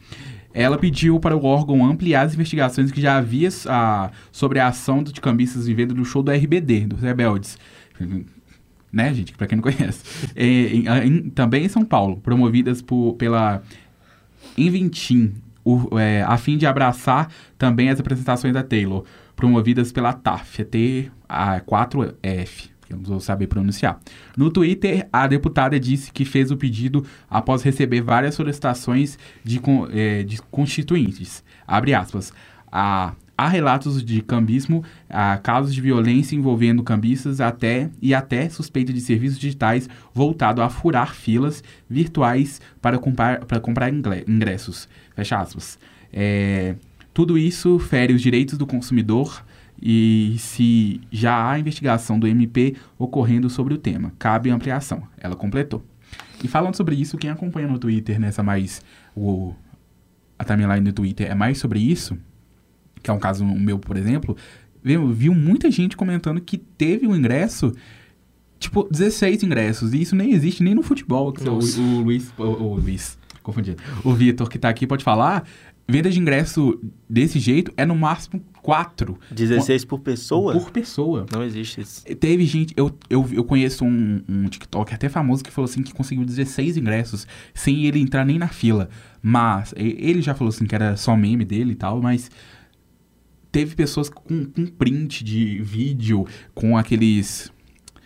[0.54, 5.04] Ela pediu para o órgão ampliar as investigações que já havia ah, sobre a ação
[5.04, 7.58] de cambistas em venda do show do RBD, dos Rebeldes.
[8.92, 9.34] Né, gente?
[9.34, 10.02] Para quem não conhece.
[10.36, 13.62] É, em- em- também em São Paulo, promovidas por, pela
[14.58, 19.04] Inventim, o- é, a fim de abraçar também as apresentações da Taylor,
[19.36, 20.62] promovidas pela TAF,
[21.28, 24.00] a T4F, que eu não vou saber pronunciar.
[24.38, 30.24] No Twitter, a deputada disse que fez o pedido após receber várias solicitações de, é,
[30.24, 31.44] de constituintes.
[31.68, 32.34] Abre aspas.
[32.72, 38.94] A Há relatos de cambismo, há casos de violência envolvendo cambistas até e até suspeita
[38.94, 44.88] de serviços digitais voltado a furar filas virtuais para comprar, para comprar ingressos.
[45.14, 45.78] Fecha aspas.
[46.14, 46.76] É,
[47.16, 49.42] tudo isso fere os direitos do consumidor
[49.82, 55.02] e se já há investigação do MP ocorrendo sobre o tema, cabe ampliação.
[55.18, 55.82] Ela completou.
[56.44, 58.82] E falando sobre isso, quem acompanha no Twitter nessa mais
[59.16, 59.54] o
[60.38, 62.18] a timeline do Twitter é mais sobre isso,
[63.02, 64.36] que é um caso meu, por exemplo,
[64.84, 67.72] viu, viu muita gente comentando que teve um ingresso,
[68.60, 71.32] tipo, 16 ingressos, e isso nem existe nem no futebol.
[71.32, 75.44] Que o, o Luiz, o, o Luiz, confundi, o Vitor que tá aqui pode falar,
[75.88, 76.80] venda de ingresso
[77.10, 80.54] desse jeito é no máximo quatro 16 por pessoa?
[80.54, 81.26] por pessoa.
[81.32, 82.04] Não existe isso.
[82.04, 85.94] Teve gente, eu, eu, eu conheço um, um TikTok até famoso que falou assim que
[85.94, 88.90] conseguiu 16 ingressos sem ele entrar nem na fila.
[89.22, 92.30] Mas ele já falou assim que era só meme dele e tal, mas
[93.56, 97.50] teve pessoas com, com print de vídeo, com aqueles.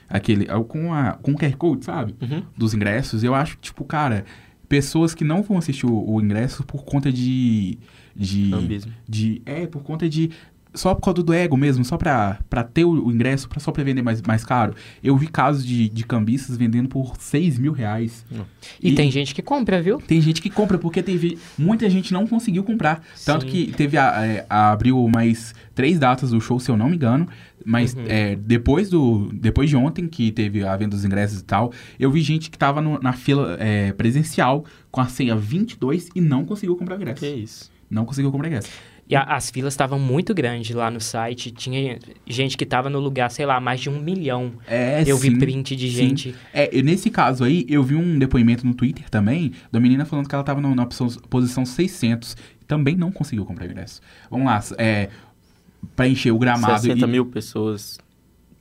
[0.08, 2.16] aquele com, a, com o QR Code, sabe?
[2.22, 2.44] Uhum.
[2.56, 3.24] Dos ingressos.
[3.24, 4.26] Eu acho, tipo, cara,
[4.70, 7.78] pessoas que não vão assistir o, o ingresso por conta de.
[8.16, 8.94] de Ambismo.
[9.08, 10.30] de é por conta de
[10.74, 13.72] só por causa do ego mesmo, só pra, pra ter o, o ingresso, pra, só
[13.72, 14.76] pra vender mais, mais caro.
[15.04, 18.24] Eu vi casos de, de cambistas vendendo por 6 mil reais.
[18.82, 19.98] E, tem gente que compra, viu?
[20.00, 21.38] Tem gente que compra, porque teve.
[21.58, 23.04] Muita gente não conseguiu comprar.
[23.26, 23.52] Tanto Sim.
[23.52, 26.96] que teve a, é, a- abriu mais três datas do show, se eu não me
[26.96, 27.28] engano.
[27.66, 28.04] Mas Uhum.
[28.08, 29.30] é, depois do.
[29.34, 32.58] Depois de ontem, que teve a venda dos ingressos e tal, eu vi gente que
[32.58, 37.20] tava no- na fila é, presencial com a senha 22 e não conseguiu comprar ingresso.
[37.22, 37.72] Que isso?
[37.90, 38.70] Não conseguiu comprar ingresso.
[39.10, 41.50] E a- as filas estavam muito grandes lá no site.
[41.50, 44.54] Tinha gente que tava no lugar, sei lá, mais de um milhão.
[44.68, 45.40] É, Eu vi sim.
[45.40, 45.96] print de sim.
[45.96, 46.36] gente.
[46.54, 50.30] É, e nesse caso aí, eu vi um depoimento no Twitter também, da menina falando
[50.30, 54.00] que ela tava no- na posição, posição 600 e também não conseguiu comprar ingresso.
[54.30, 55.10] Vamos lá, é,
[55.96, 57.10] pra encher o gramado 60 e...
[57.10, 57.98] mil pessoas,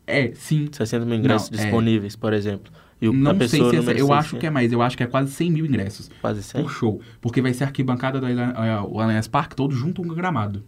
[0.06, 0.66] É, sim.
[0.72, 1.62] 60 mil ingressos Não, é.
[1.62, 2.72] disponíveis, por exemplo.
[3.00, 4.96] E o, Não sei pessoa se é, eu acho 600, que é mais, eu acho
[4.96, 6.62] que é quase 100 mil ingressos Quase 100?
[6.62, 7.00] por show.
[7.20, 10.64] Porque vai ser a arquibancada do Allian- é, Allianz Parque todo junto com o gramado.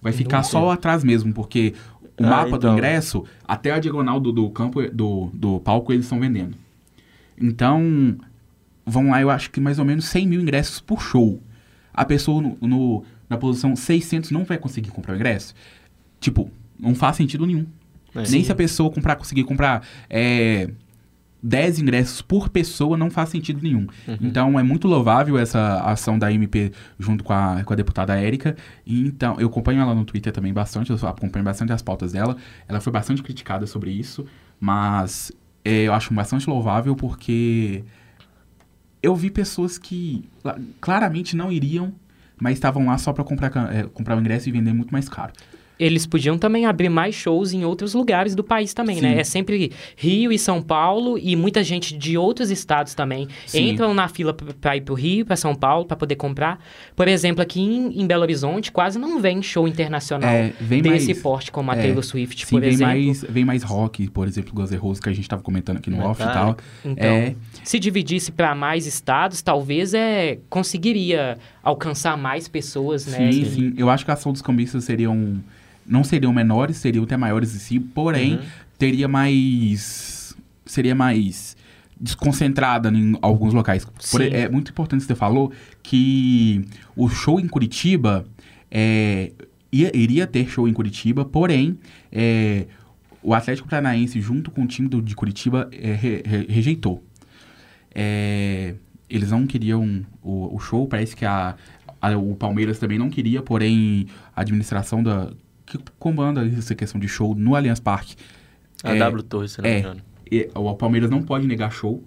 [0.00, 1.74] Vai ficar só atrás mesmo, porque
[2.18, 2.72] o Ah, mapa do então.
[2.74, 6.56] ingresso, até a diagonal do, do campo, do, do palco, eles estão vendendo.
[7.38, 8.16] Então,
[8.84, 11.40] vão lá, eu acho que mais ou menos 100 mil ingressos por show.
[11.92, 15.54] A pessoa no, no- na posição 600 não vai conseguir comprar o ingresso.
[16.20, 17.66] Tipo, não faz sentido nenhum.
[18.14, 18.18] É.
[18.18, 18.44] Nem Sim.
[18.44, 20.70] se a pessoa comprar, conseguir comprar é,
[21.46, 23.86] 10 ingressos por pessoa, não faz sentido nenhum.
[24.08, 24.16] Uhum.
[24.20, 28.56] Então, é muito louvável essa ação da MP junto com a, com a deputada Érica.
[28.84, 32.36] Então, eu acompanho ela no Twitter também bastante, eu acompanho bastante as pautas dela.
[32.66, 34.26] Ela foi bastante criticada sobre isso,
[34.58, 35.30] mas
[35.64, 37.84] é, eu acho bastante louvável porque
[39.02, 41.92] eu vi pessoas que la- claramente não iriam,
[42.40, 45.32] mas estavam lá só para comprar, é, comprar o ingresso e vender muito mais caro.
[45.78, 49.02] Eles podiam também abrir mais shows em outros lugares do país também, Sim.
[49.02, 49.20] né?
[49.20, 53.68] É sempre Rio e São Paulo e muita gente de outros estados também Sim.
[53.70, 56.58] entram na fila p- pra ir pro Rio, pra São Paulo, pra poder comprar.
[56.94, 61.08] Por exemplo, aqui em, em Belo Horizonte quase não vem show internacional É, vem desse
[61.08, 62.94] mais, porte como a é, Taylor Swift, Sim, por vem exemplo.
[62.94, 65.90] mais, vem mais rock, por exemplo, Guns N' Roses, que a gente tava comentando aqui
[65.90, 66.56] no off e tal.
[66.84, 73.30] Então, É, se dividisse pra mais estados, talvez é conseguiria alcançar mais pessoas, né?
[73.30, 73.74] sim, sim.
[73.76, 75.38] Eu acho que a ação dos cambistas seriam.
[75.88, 78.40] Não seriam menores, seriam até maiores em si, porém, Uhum.
[78.78, 80.34] teria mais.
[80.64, 81.56] Seria mais
[81.98, 83.86] desconcentrada em alguns locais.
[84.10, 85.50] Por- é muito importante que você falou
[85.82, 88.26] que o show em Curitiba
[88.70, 89.32] é,
[89.72, 91.78] ia- iria ter show em Curitiba, porém,
[92.12, 92.66] é,
[93.22, 97.02] o Atlético Paranaense, junto com o time do- de Curitiba, é, re- re- rejeitou.
[97.94, 98.74] É,
[99.08, 101.54] eles não queriam o, o show, parece que a,
[102.02, 105.30] a- o Palmeiras também não queria, porém a administração da
[105.66, 108.14] que comanda essa questão de show no Allianz Parque,
[108.84, 109.74] A É, W Torres, se não é.
[109.74, 110.00] me engano.
[110.30, 112.02] e- o Palmeiras não pode negar show,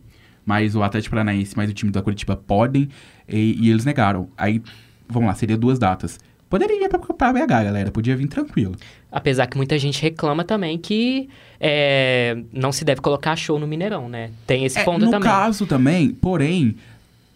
[0.45, 2.89] mas o Atlético Paranaense mais o time da Curitiba podem,
[3.27, 4.29] e, e eles negaram.
[4.37, 4.61] Aí,
[5.07, 6.19] vamos lá, seria duas datas.
[6.49, 8.75] Poderia ir pra, pra BH, galera, podia vir tranquilo.
[9.11, 14.09] Apesar que muita gente reclama também que é, não se deve colocar show no Mineirão,
[14.09, 14.31] né?
[14.47, 15.29] Tem esse É, ponto no também.
[15.29, 16.75] caso também, porém,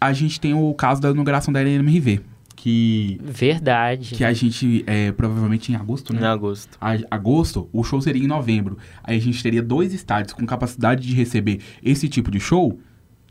[0.00, 2.20] a gente tem o caso da inauguração da NMRV,
[2.64, 4.14] que, Verdade.
[4.14, 6.22] que a gente, é, provavelmente em agosto, né?
[6.22, 6.78] Em agosto.
[6.80, 8.78] a- agosto, o show seria em novembro.
[9.02, 12.78] Aí a gente teria dois estádios com capacidade de receber esse tipo de show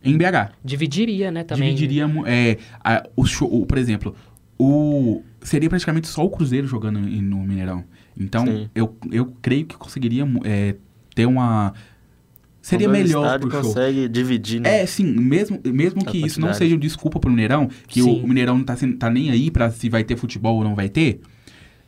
[0.03, 0.51] em BH.
[0.63, 1.73] Dividiria, né, também.
[1.73, 4.15] Dividiria, é, a- o show, o- por exemplo,
[4.55, 7.83] o seria praticamente só o Cruzeiro jogando em- no Mineirão.
[8.15, 8.69] Então, Sim.
[8.75, 10.75] eu, eu creio que conseguiria é,
[11.15, 11.73] ter uma
[12.63, 13.67] seria Quando o melhor estádio pro show.
[13.73, 14.81] consegue dividir, né?
[14.81, 16.57] É, sim, mesmo, mesmo A que isso não quantidade.
[16.57, 18.21] seja desculpa pro Mineirão, que o, Sim.
[18.23, 20.73] o Mineirão não tá, sendo- tá nem aí pra se vai ter futebol ou não
[20.73, 21.19] vai ter.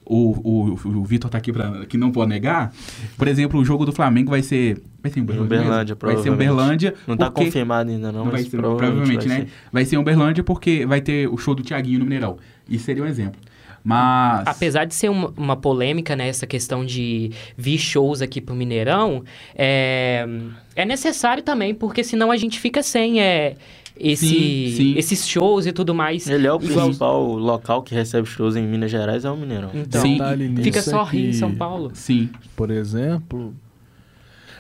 [0.08, 2.72] O, o, o Vitor tá aqui pra, que não pode negar.
[3.18, 4.80] Por exemplo, o jogo do Flamengo vai ser.
[5.02, 5.98] Vai ser em Uberlândia.
[6.00, 6.32] Vai ser em.
[6.32, 6.94] Uberlândia.
[7.08, 9.44] Não tá confirmado ainda não, não vai mas ser, provavelmente, provavelmente, vai né?
[9.46, 9.52] ser.
[9.72, 12.38] Vai ser em Uberlândia porque vai ter o show do Tiaguinho no Mineirão.
[12.70, 13.42] Isso seria um exemplo.
[13.86, 14.48] Mas.
[14.48, 19.24] Apesar de ser uma, uma polêmica, né, essa questão de vir shows aqui pro Mineirão,
[19.56, 20.28] é,
[20.76, 23.56] é necessário também, porque senão a gente fica sem é,
[23.98, 24.94] esse, Sim, sim.
[24.98, 26.28] esses shows e tudo mais.
[26.28, 29.70] Ele é o Igual- principal local que recebe shows em Minas Gerais, é o Mineirão.
[29.74, 30.18] Então, Sim.
[30.64, 31.92] Fica só é Rio e que, São Paulo.
[31.94, 32.30] Sim.
[32.56, 33.54] Por exemplo,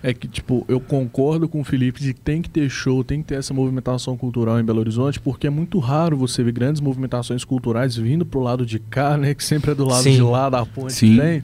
[0.07, 3.23] É que, tipo, eu concordo com o Felipe de que tem que ter show, tem
[3.23, 6.79] que ter essa movimentação cultural em Belo Horizonte, porque é muito raro você ver grandes
[6.79, 9.33] movimentações culturais vindo pro lado de cá, né?
[9.33, 10.13] Que sempre é do lado Sim.
[10.13, 11.15] de lá da ponte Sim.
[11.15, 11.43] que tem.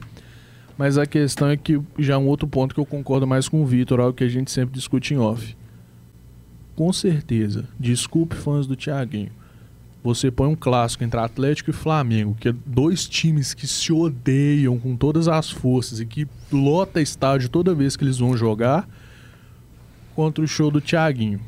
[0.78, 3.60] Mas a questão é que já é um outro ponto que eu concordo mais com
[3.60, 5.56] o Vitor, algo que a gente sempre discute em off.
[6.76, 9.32] Com certeza, desculpe fãs do Thiaguinho.
[10.04, 14.76] Você põe um clássico entre Atlético e Flamengo, que é dois times que se odeiam
[14.78, 18.88] com todas as forças e que lota estádio toda vez que eles vão jogar,
[20.14, 21.40] contra o show do Thiaguinho.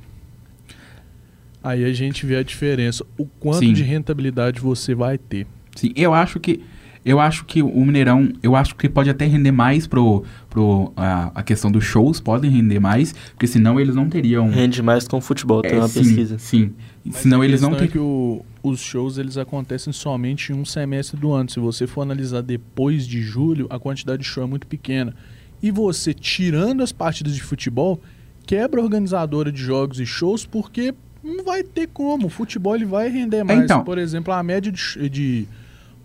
[1.63, 3.73] Aí a gente vê a diferença, o quanto Sim.
[3.73, 5.47] de rentabilidade você vai ter.
[5.75, 6.63] Sim, eu acho que
[7.05, 11.31] eu acho que o Mineirão, eu acho que pode até render mais pro, pro a,
[11.35, 15.19] a questão dos shows, podem render mais, porque senão eles não teriam Rende mais com
[15.19, 16.39] o futebol, tem É, uma sim, pesquisa.
[16.39, 16.73] Sim.
[17.05, 21.19] Mas senão eles não é que o- os shows eles acontecem somente em um semestre
[21.21, 21.51] do ano.
[21.51, 25.15] Se você for analisar depois de julho, a quantidade de show é muito pequena.
[25.63, 28.01] E você, tirando as partidas de futebol,
[28.47, 32.27] quebra a organizadora de jogos e shows porque não vai ter como.
[32.27, 33.59] O futebol ele vai render mais.
[33.65, 33.85] então.
[33.85, 35.47] Por exemplo, a média de, de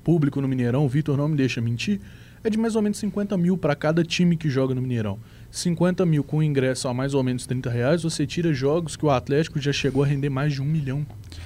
[0.04, 2.00] público no Mineirão, o Vitor não me deixa mentir,
[2.44, 5.20] é de mais ou menos 50 mil para cada time que joga no Mineirão.
[5.52, 9.10] 50 mil com ingresso a mais ou menos 30 reais, você tira jogos que o
[9.10, 11.06] Atlético já chegou a render mais de um milhão.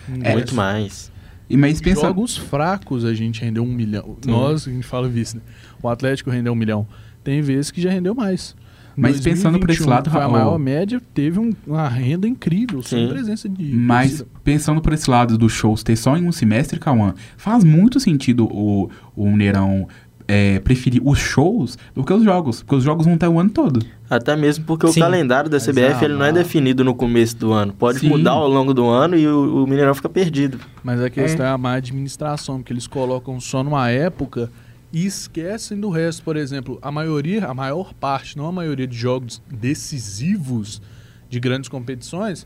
[0.10, 0.36] ingresso.
[0.36, 1.12] Muito mais.
[1.50, 4.18] E mas pensa, Jogos fracos a gente rendeu um milhão.
[4.26, 5.42] Nós, a gente fala vice, né?
[5.82, 6.88] O Atlético rendeu um milhão.
[7.24, 8.56] Tem vezes que já rendeu mais.
[8.96, 12.84] Mas pensando por esse 2021, lado, foi a maior média, teve um- uma renda incrível,
[12.84, 13.14] sem Sim.
[13.14, 13.74] presença de.
[13.74, 14.30] mas torcida.
[14.44, 18.46] pensando por esse lado dos shows ter só em um semestre, Cauã, faz muito sentido
[18.46, 19.88] o, o Mineirão
[20.28, 23.50] é, preferir os shows do que os jogos, porque os jogos vão estar o ano
[23.50, 23.86] todo.
[24.10, 25.00] Até mesmo porque Sim.
[25.00, 27.74] o calendário da CBF ele não é definido no começo do ano.
[27.74, 28.10] Pode Sim.
[28.10, 30.60] mudar ao longo do ano e o, o Mineirão fica perdido.
[30.84, 31.50] Mas a questão é.
[31.50, 34.52] a má administração, porque eles colocam só numa época
[34.92, 36.24] e esquecem do resto.
[36.24, 40.82] Por exemplo, a maioria, a maior parte, não a maioria de jogos decisivos
[41.30, 42.46] de grandes competições,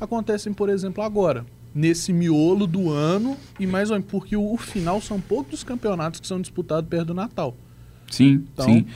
[0.00, 1.44] acontecem, por exemplo, agora.
[1.74, 5.64] Nesse miolo do ano e mais ou menos, porque o, o final são poucos dos
[5.64, 7.56] campeonatos que são disputados perto do Natal.
[8.10, 8.86] Sim, Então- sim.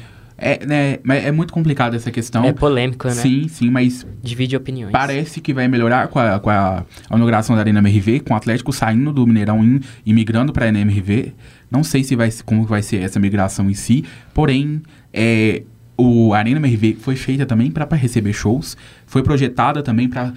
[0.44, 2.44] É, né, mas é muito complicado essa questão.
[2.44, 3.14] É polêmico, né?
[3.14, 4.90] Sim, sim, mas Divide opiniões.
[4.90, 8.36] Parece que vai melhorar com a, com a, a inauguração da Arena MRV, com o
[8.36, 11.32] Atlético saindo do Mineirão e, e migrando para a NMRV.
[11.70, 14.04] Não sei se vai, se- como vai ser essa migração em si,
[14.34, 14.82] porém,
[15.12, 15.62] é,
[15.96, 18.76] o a Arena MRV foi feita também para receber shows,
[19.06, 20.32] foi projetada também para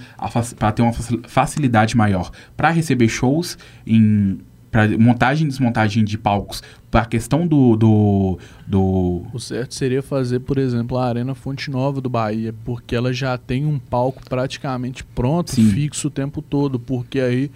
[0.72, 4.38] ter uma faci- facilidade maior para receber shows em
[4.70, 10.02] para montagem e desmontagem de palcos, para a questão do, do, do O certo seria
[10.02, 14.20] fazer, por exemplo, a Arena Fonte Nova do Bahia, porque ela já tem um palco
[14.28, 15.70] praticamente pronto, Sim.
[15.70, 17.50] fixo o tempo todo, porque aí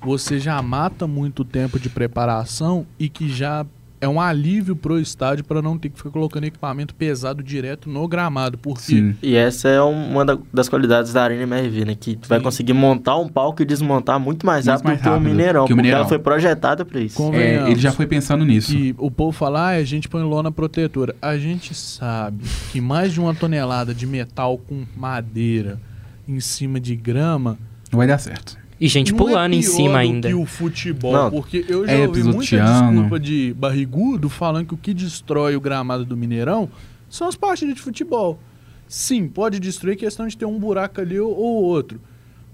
[0.00, 3.66] você já mata muito tempo de preparação e que já
[4.02, 8.06] é um alívio pro estádio para não ter que ficar colocando equipamento pesado direto no
[8.08, 9.16] gramado, porque sim.
[9.22, 11.94] E essa é uma da- das qualidades da Arena MRV, né?
[11.94, 12.44] Que vai Sim.
[12.44, 15.28] conseguir montar um palco e desmontar muito mais Muito rápido mais do que o rápido
[15.30, 15.52] Mineirão.
[15.66, 16.00] que o porque Mineirão.
[16.00, 17.22] ela foi projetada para isso.
[17.32, 18.74] É, ele já foi pensando nisso.
[18.76, 21.14] E o povo fala, ah, a gente põe lona protetora.
[21.22, 25.80] A gente sabe que mais de uma tonelada de metal com madeira
[26.26, 27.56] em cima de grama
[27.92, 28.58] Não vai dar certo.
[28.84, 30.28] E gente não pulando é em cima do ainda.
[30.28, 31.30] que o futebol, Não.
[31.30, 35.60] porque eu já É, ouvi muita desculpa de barrigudo falando que o que destrói o
[35.60, 36.68] gramado do Mineirão
[37.08, 38.40] são as partidas de futebol.
[38.88, 42.00] Sim, pode destruir questão de ter um buraco ali ou, ou outro.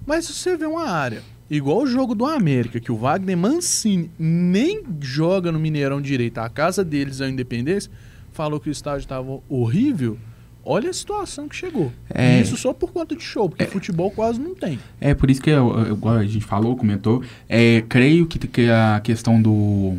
[0.06, 4.10] Mas se você vê uma área, igual o jogo do América, que o Wagner Mancini
[4.18, 7.90] nem joga no Mineirão direito, a casa deles é a Independência,
[8.32, 10.18] falou que o estádio estava horrível.
[10.70, 11.90] Olha a situação que chegou.
[12.12, 12.38] É.
[12.38, 14.78] E Isso só por conta de show, porque futebol quase não tem.
[15.00, 19.00] É por isso que, eu, eu- a gente falou, comentou, é, creio que, que a
[19.02, 19.96] questão do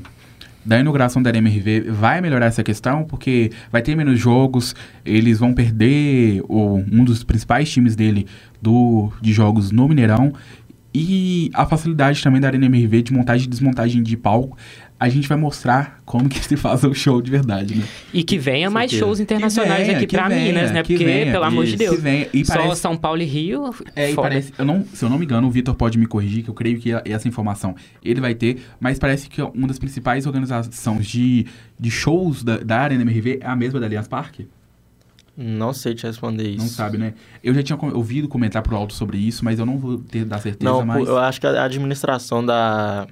[0.64, 5.52] da inauguração da MRV vai melhorar essa questão, porque vai ter menos jogos, eles vão
[5.54, 8.28] perder o, um dos principais times dele
[8.62, 10.32] do, de jogos no Mineirão,
[10.94, 14.58] e a facilidade também da Arena MRV de montagem e desmontagem de palco,
[15.00, 17.86] a gente vai mostrar como que se faz o show de verdade, né?
[18.14, 20.84] E que venha mais shows internacionais venha, aqui venha, Minas, né?
[20.84, 21.32] que Porque, venha.
[21.32, 21.78] pelo amor de Isso.
[21.80, 21.96] Deus.
[21.96, 22.28] Que venha.
[22.34, 23.74] E Só parece- São Paulo e Rio.
[23.96, 26.44] É, e parece, eu não, se eu não me engano, o Vitor pode me corrigir,
[26.44, 30.26] que eu creio que essa informação ele vai ter, mas parece que uma das principais
[30.26, 31.46] organizações de,
[31.80, 34.48] de shows da, da Arena MRV é a mesma da Allianz Parque?
[35.42, 36.58] Não sei te responder isso.
[36.58, 37.14] Não sabe, né?
[37.42, 40.40] Eu já tinha ouvido comentar pro alto sobre isso, mas eu não vou ter dar
[40.40, 41.08] certeza, Não, mas...
[41.08, 43.08] eu acho que a administração da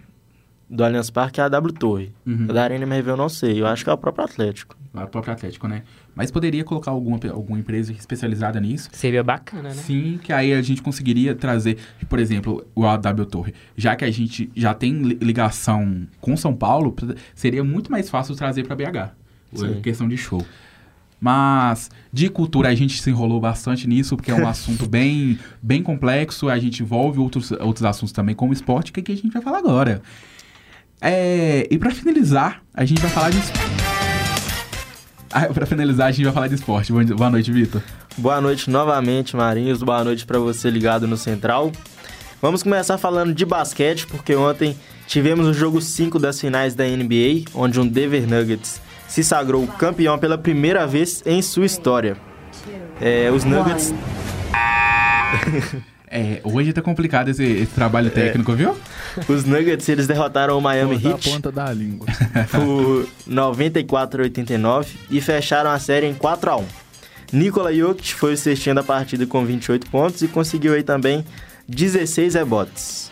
[0.69, 2.11] do Allianz Parque é a W Torre.
[2.25, 2.47] Uhum.
[2.49, 3.61] A da Arena MRV eu não sei.
[3.61, 4.75] Eu acho que é o próprio Atlético.
[4.93, 5.83] Lá o próprio Atlético, né?
[6.15, 8.89] Mas poderia colocar alguma, alguma empresa especializada nisso.
[8.91, 9.75] Seria bacana, né?
[9.75, 11.77] Sim, que aí a gente conseguiria trazer,
[12.09, 13.53] por exemplo, o AW Torre.
[13.77, 16.93] Já que a gente já tem li- ligação com São Paulo,
[17.35, 19.11] seria muito mais fácil trazer para BH.
[19.53, 19.81] Sim.
[19.81, 20.43] Questão de show.
[21.19, 25.81] Mas de cultura a gente se enrolou bastante nisso, porque é um assunto bem, bem
[25.81, 26.47] complexo.
[26.49, 29.41] A gente envolve outros, outros assuntos também, como esporte, que, é que a gente vai
[29.41, 30.01] falar agora.
[31.01, 33.37] É, e para finalizar, a gente vai falar de.
[35.31, 36.91] Ah, pra finalizar, a gente vai falar de esporte.
[36.91, 37.81] Boa noite, Vitor.
[38.17, 39.83] Boa noite novamente, Marinhos.
[39.83, 41.71] Boa noite para você ligado no Central.
[42.41, 47.45] Vamos começar falando de basquete, porque ontem tivemos o jogo 5 das finais da NBA,
[47.53, 52.17] onde um Denver Nuggets se sagrou campeão pela primeira vez em sua história.
[52.99, 53.93] É, os Nuggets.
[56.09, 58.55] É, hoje tá complicado esse, esse trabalho técnico, é.
[58.55, 58.77] viu?
[59.27, 62.07] Os Nuggets, eles derrotaram o Miami Heat a ponta da língua.
[62.49, 66.65] por 94 a 89 e fecharam a série em 4 a 1.
[67.33, 71.25] Nikola Jokic foi o cestinho da partida com 28 pontos e conseguiu aí também
[71.67, 73.11] 16 rebotes.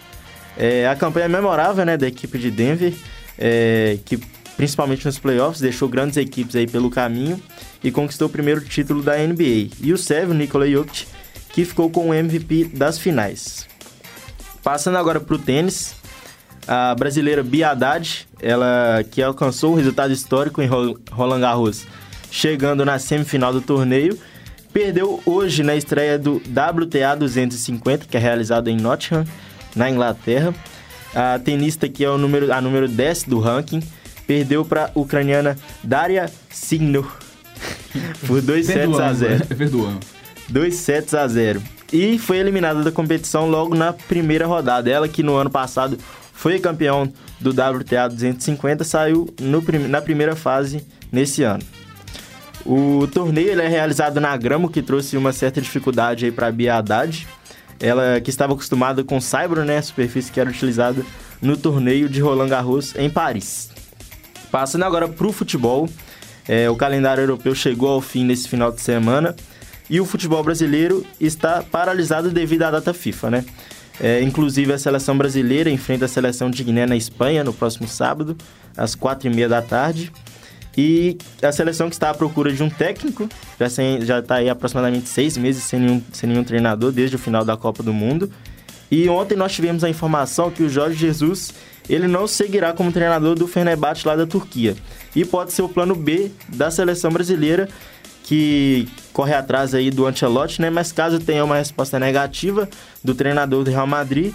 [0.57, 2.93] É, a campanha memorável né, da equipe de Denver,
[3.37, 4.17] é, que
[4.55, 7.41] principalmente nos playoffs, deixou grandes equipes aí pelo caminho
[7.83, 9.69] e conquistou o primeiro título da NBA.
[9.81, 11.05] E o Sérvio, Nikola Jokic,
[11.55, 13.65] que ficou com o MVP das finais.
[14.61, 15.95] Passando agora para o tênis,
[16.67, 20.67] a brasileira Bia Haddad, ela que alcançou um resultado histórico em
[21.09, 21.87] Roland Garros,
[22.29, 24.19] chegando na semifinal do torneio,
[24.73, 29.23] perdeu hoje na estreia do WTA 250, que é realizado em Nottingham,
[29.73, 30.53] na Inglaterra.
[31.13, 33.81] A tenista que é o número, a número 10 do ranking,
[34.27, 37.09] perdeu para a ucraniana Daria Signor
[38.27, 39.45] por 2 sets a 0.
[39.45, 40.14] Perdoando.
[40.49, 41.61] 2 sets a 0.
[41.91, 44.89] E foi eliminada da competição logo na primeira rodada.
[44.89, 45.97] Ela que no ano passado
[46.33, 51.63] foi campeão do WTA 250, saiu no, na primeira fase nesse ano.
[52.65, 56.51] O torneio ele é realizado na grama, o que trouxe uma certa dificuldade para a
[56.51, 57.27] Bia Haddad.
[57.79, 61.03] Ela que estava acostumada com Saibro, né, a superfície que era utilizada
[61.41, 63.69] no torneio de Roland Garros em Paris.
[64.49, 65.87] Passando agora para o futebol,
[66.47, 69.35] é, o calendário europeu chegou ao fim nesse final de semana
[69.89, 73.45] e o futebol brasileiro está paralisado devido à data FIFA, né?
[73.99, 78.35] É, inclusive a seleção brasileira enfrenta a seleção de Guiné na Espanha no próximo sábado,
[78.75, 80.11] às quatro e meia da tarde.
[80.77, 84.49] E a seleção que está à procura de um técnico, já, sem, já está aí
[84.49, 88.29] aproximadamente seis meses sem nenhum, sem nenhum treinador desde o final da Copa do Mundo.
[88.91, 91.53] E ontem nós tivemos a informação que o Jorge Jesus
[91.87, 94.75] ele não seguirá como treinador do Fenerbahçe lá da Turquia.
[95.15, 97.69] E pode ser o plano B da seleção brasileira,
[98.25, 100.71] que corre atrás aí do Ancelotti, né?
[100.71, 102.67] Mas caso tenha uma resposta negativa
[103.03, 104.33] do treinador do Real Madrid,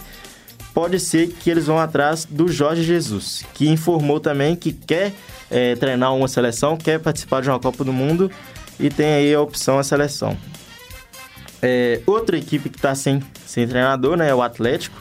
[0.73, 5.13] pode ser que eles vão atrás do Jorge Jesus, que informou também que quer
[5.51, 8.31] é, treinar uma seleção, quer participar de uma Copa do Mundo
[8.79, 10.39] e tem aí a opção a seleção.
[11.61, 14.97] É, outra equipe que está sem, sem treinador né, é o Atlético,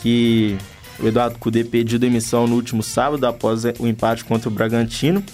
[0.00, 0.58] que
[0.98, 5.24] o Eduardo Cudê pediu demissão no último sábado após o empate contra o Bragantino.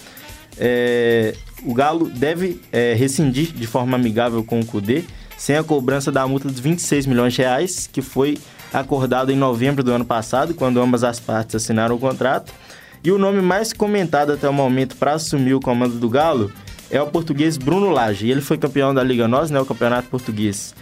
[0.59, 1.35] É,
[1.65, 5.05] o Galo deve é, rescindir de forma amigável com o Cudê,
[5.37, 8.39] sem a cobrança da multa de 26 milhões de reais, que foi
[8.73, 12.53] acordado em novembro do ano passado, quando ambas as partes assinaram o contrato.
[13.03, 16.53] E o nome mais comentado até o momento para assumir o comando do Galo
[16.91, 18.29] é o português Bruno Lage.
[18.29, 20.75] Ele foi campeão da Liga Nós, né, o campeonato português,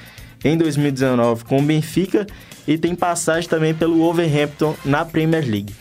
[0.45, 2.27] em 2019 com o Benfica
[2.67, 5.75] e tem passagem também pelo Wolverhampton na Premier League.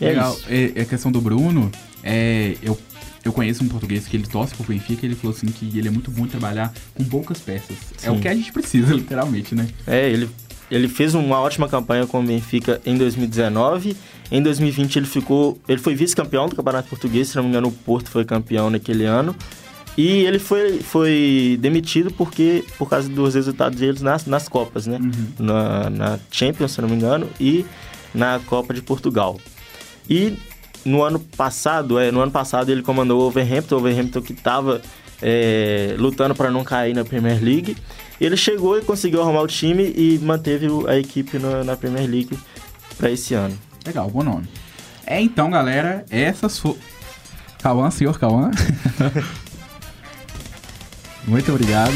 [0.00, 0.36] É Legal.
[0.48, 0.80] Isso.
[0.80, 1.70] a questão do Bruno,
[2.02, 2.78] é, eu,
[3.24, 5.88] eu conheço um português que ele torce pro Benfica e ele falou assim que ele
[5.88, 7.76] é muito bom em trabalhar com poucas peças.
[7.96, 8.08] Sim.
[8.08, 9.68] É o que a gente precisa, literalmente, né?
[9.86, 10.28] É, ele,
[10.70, 13.96] ele fez uma ótima campanha com o Benfica em 2019.
[14.30, 15.58] Em 2020 ele ficou.
[15.68, 19.04] Ele foi vice-campeão do Campeonato Português, se não me engano, o Porto foi campeão naquele
[19.04, 19.34] ano.
[19.96, 24.96] E ele foi, foi demitido porque por causa dos resultados deles nas, nas Copas, né?
[24.96, 25.44] Uhum.
[25.44, 27.66] Na, na Champions, se não me engano, e
[28.14, 29.40] na Copa de Portugal.
[30.08, 30.38] E
[30.88, 34.80] no ano passado, é, no ano passado ele comandou o Overhampton, o Overhampton que estava
[35.22, 37.76] é, lutando para não cair na Premier League.
[38.20, 42.36] Ele chegou e conseguiu arrumar o time e manteve a equipe na, na Premier League
[42.96, 43.56] para esse ano.
[43.86, 44.48] Legal, bom nome.
[45.06, 46.78] É então, galera, essas foram.
[47.62, 48.50] Cauã, senhor Cauã.
[51.26, 51.94] Muito obrigado.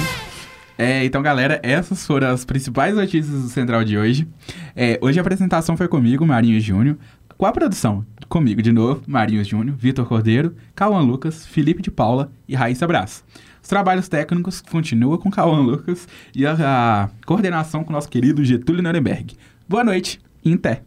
[0.78, 4.26] É, então, galera, essas foram as principais notícias do Central de hoje.
[4.74, 6.96] É, hoje a apresentação foi comigo, Marinho Júnior.
[7.42, 12.30] Com a produção, comigo de novo, Marinho Júnior, Vitor Cordeiro, Cauã Lucas, Felipe de Paula
[12.46, 13.24] e Raíssa Brás.
[13.60, 18.80] Os trabalhos técnicos continuam com Cauã Lucas e a, a coordenação com nosso querido Getúlio
[18.80, 19.36] Nuremberg.
[19.68, 20.84] Boa noite até!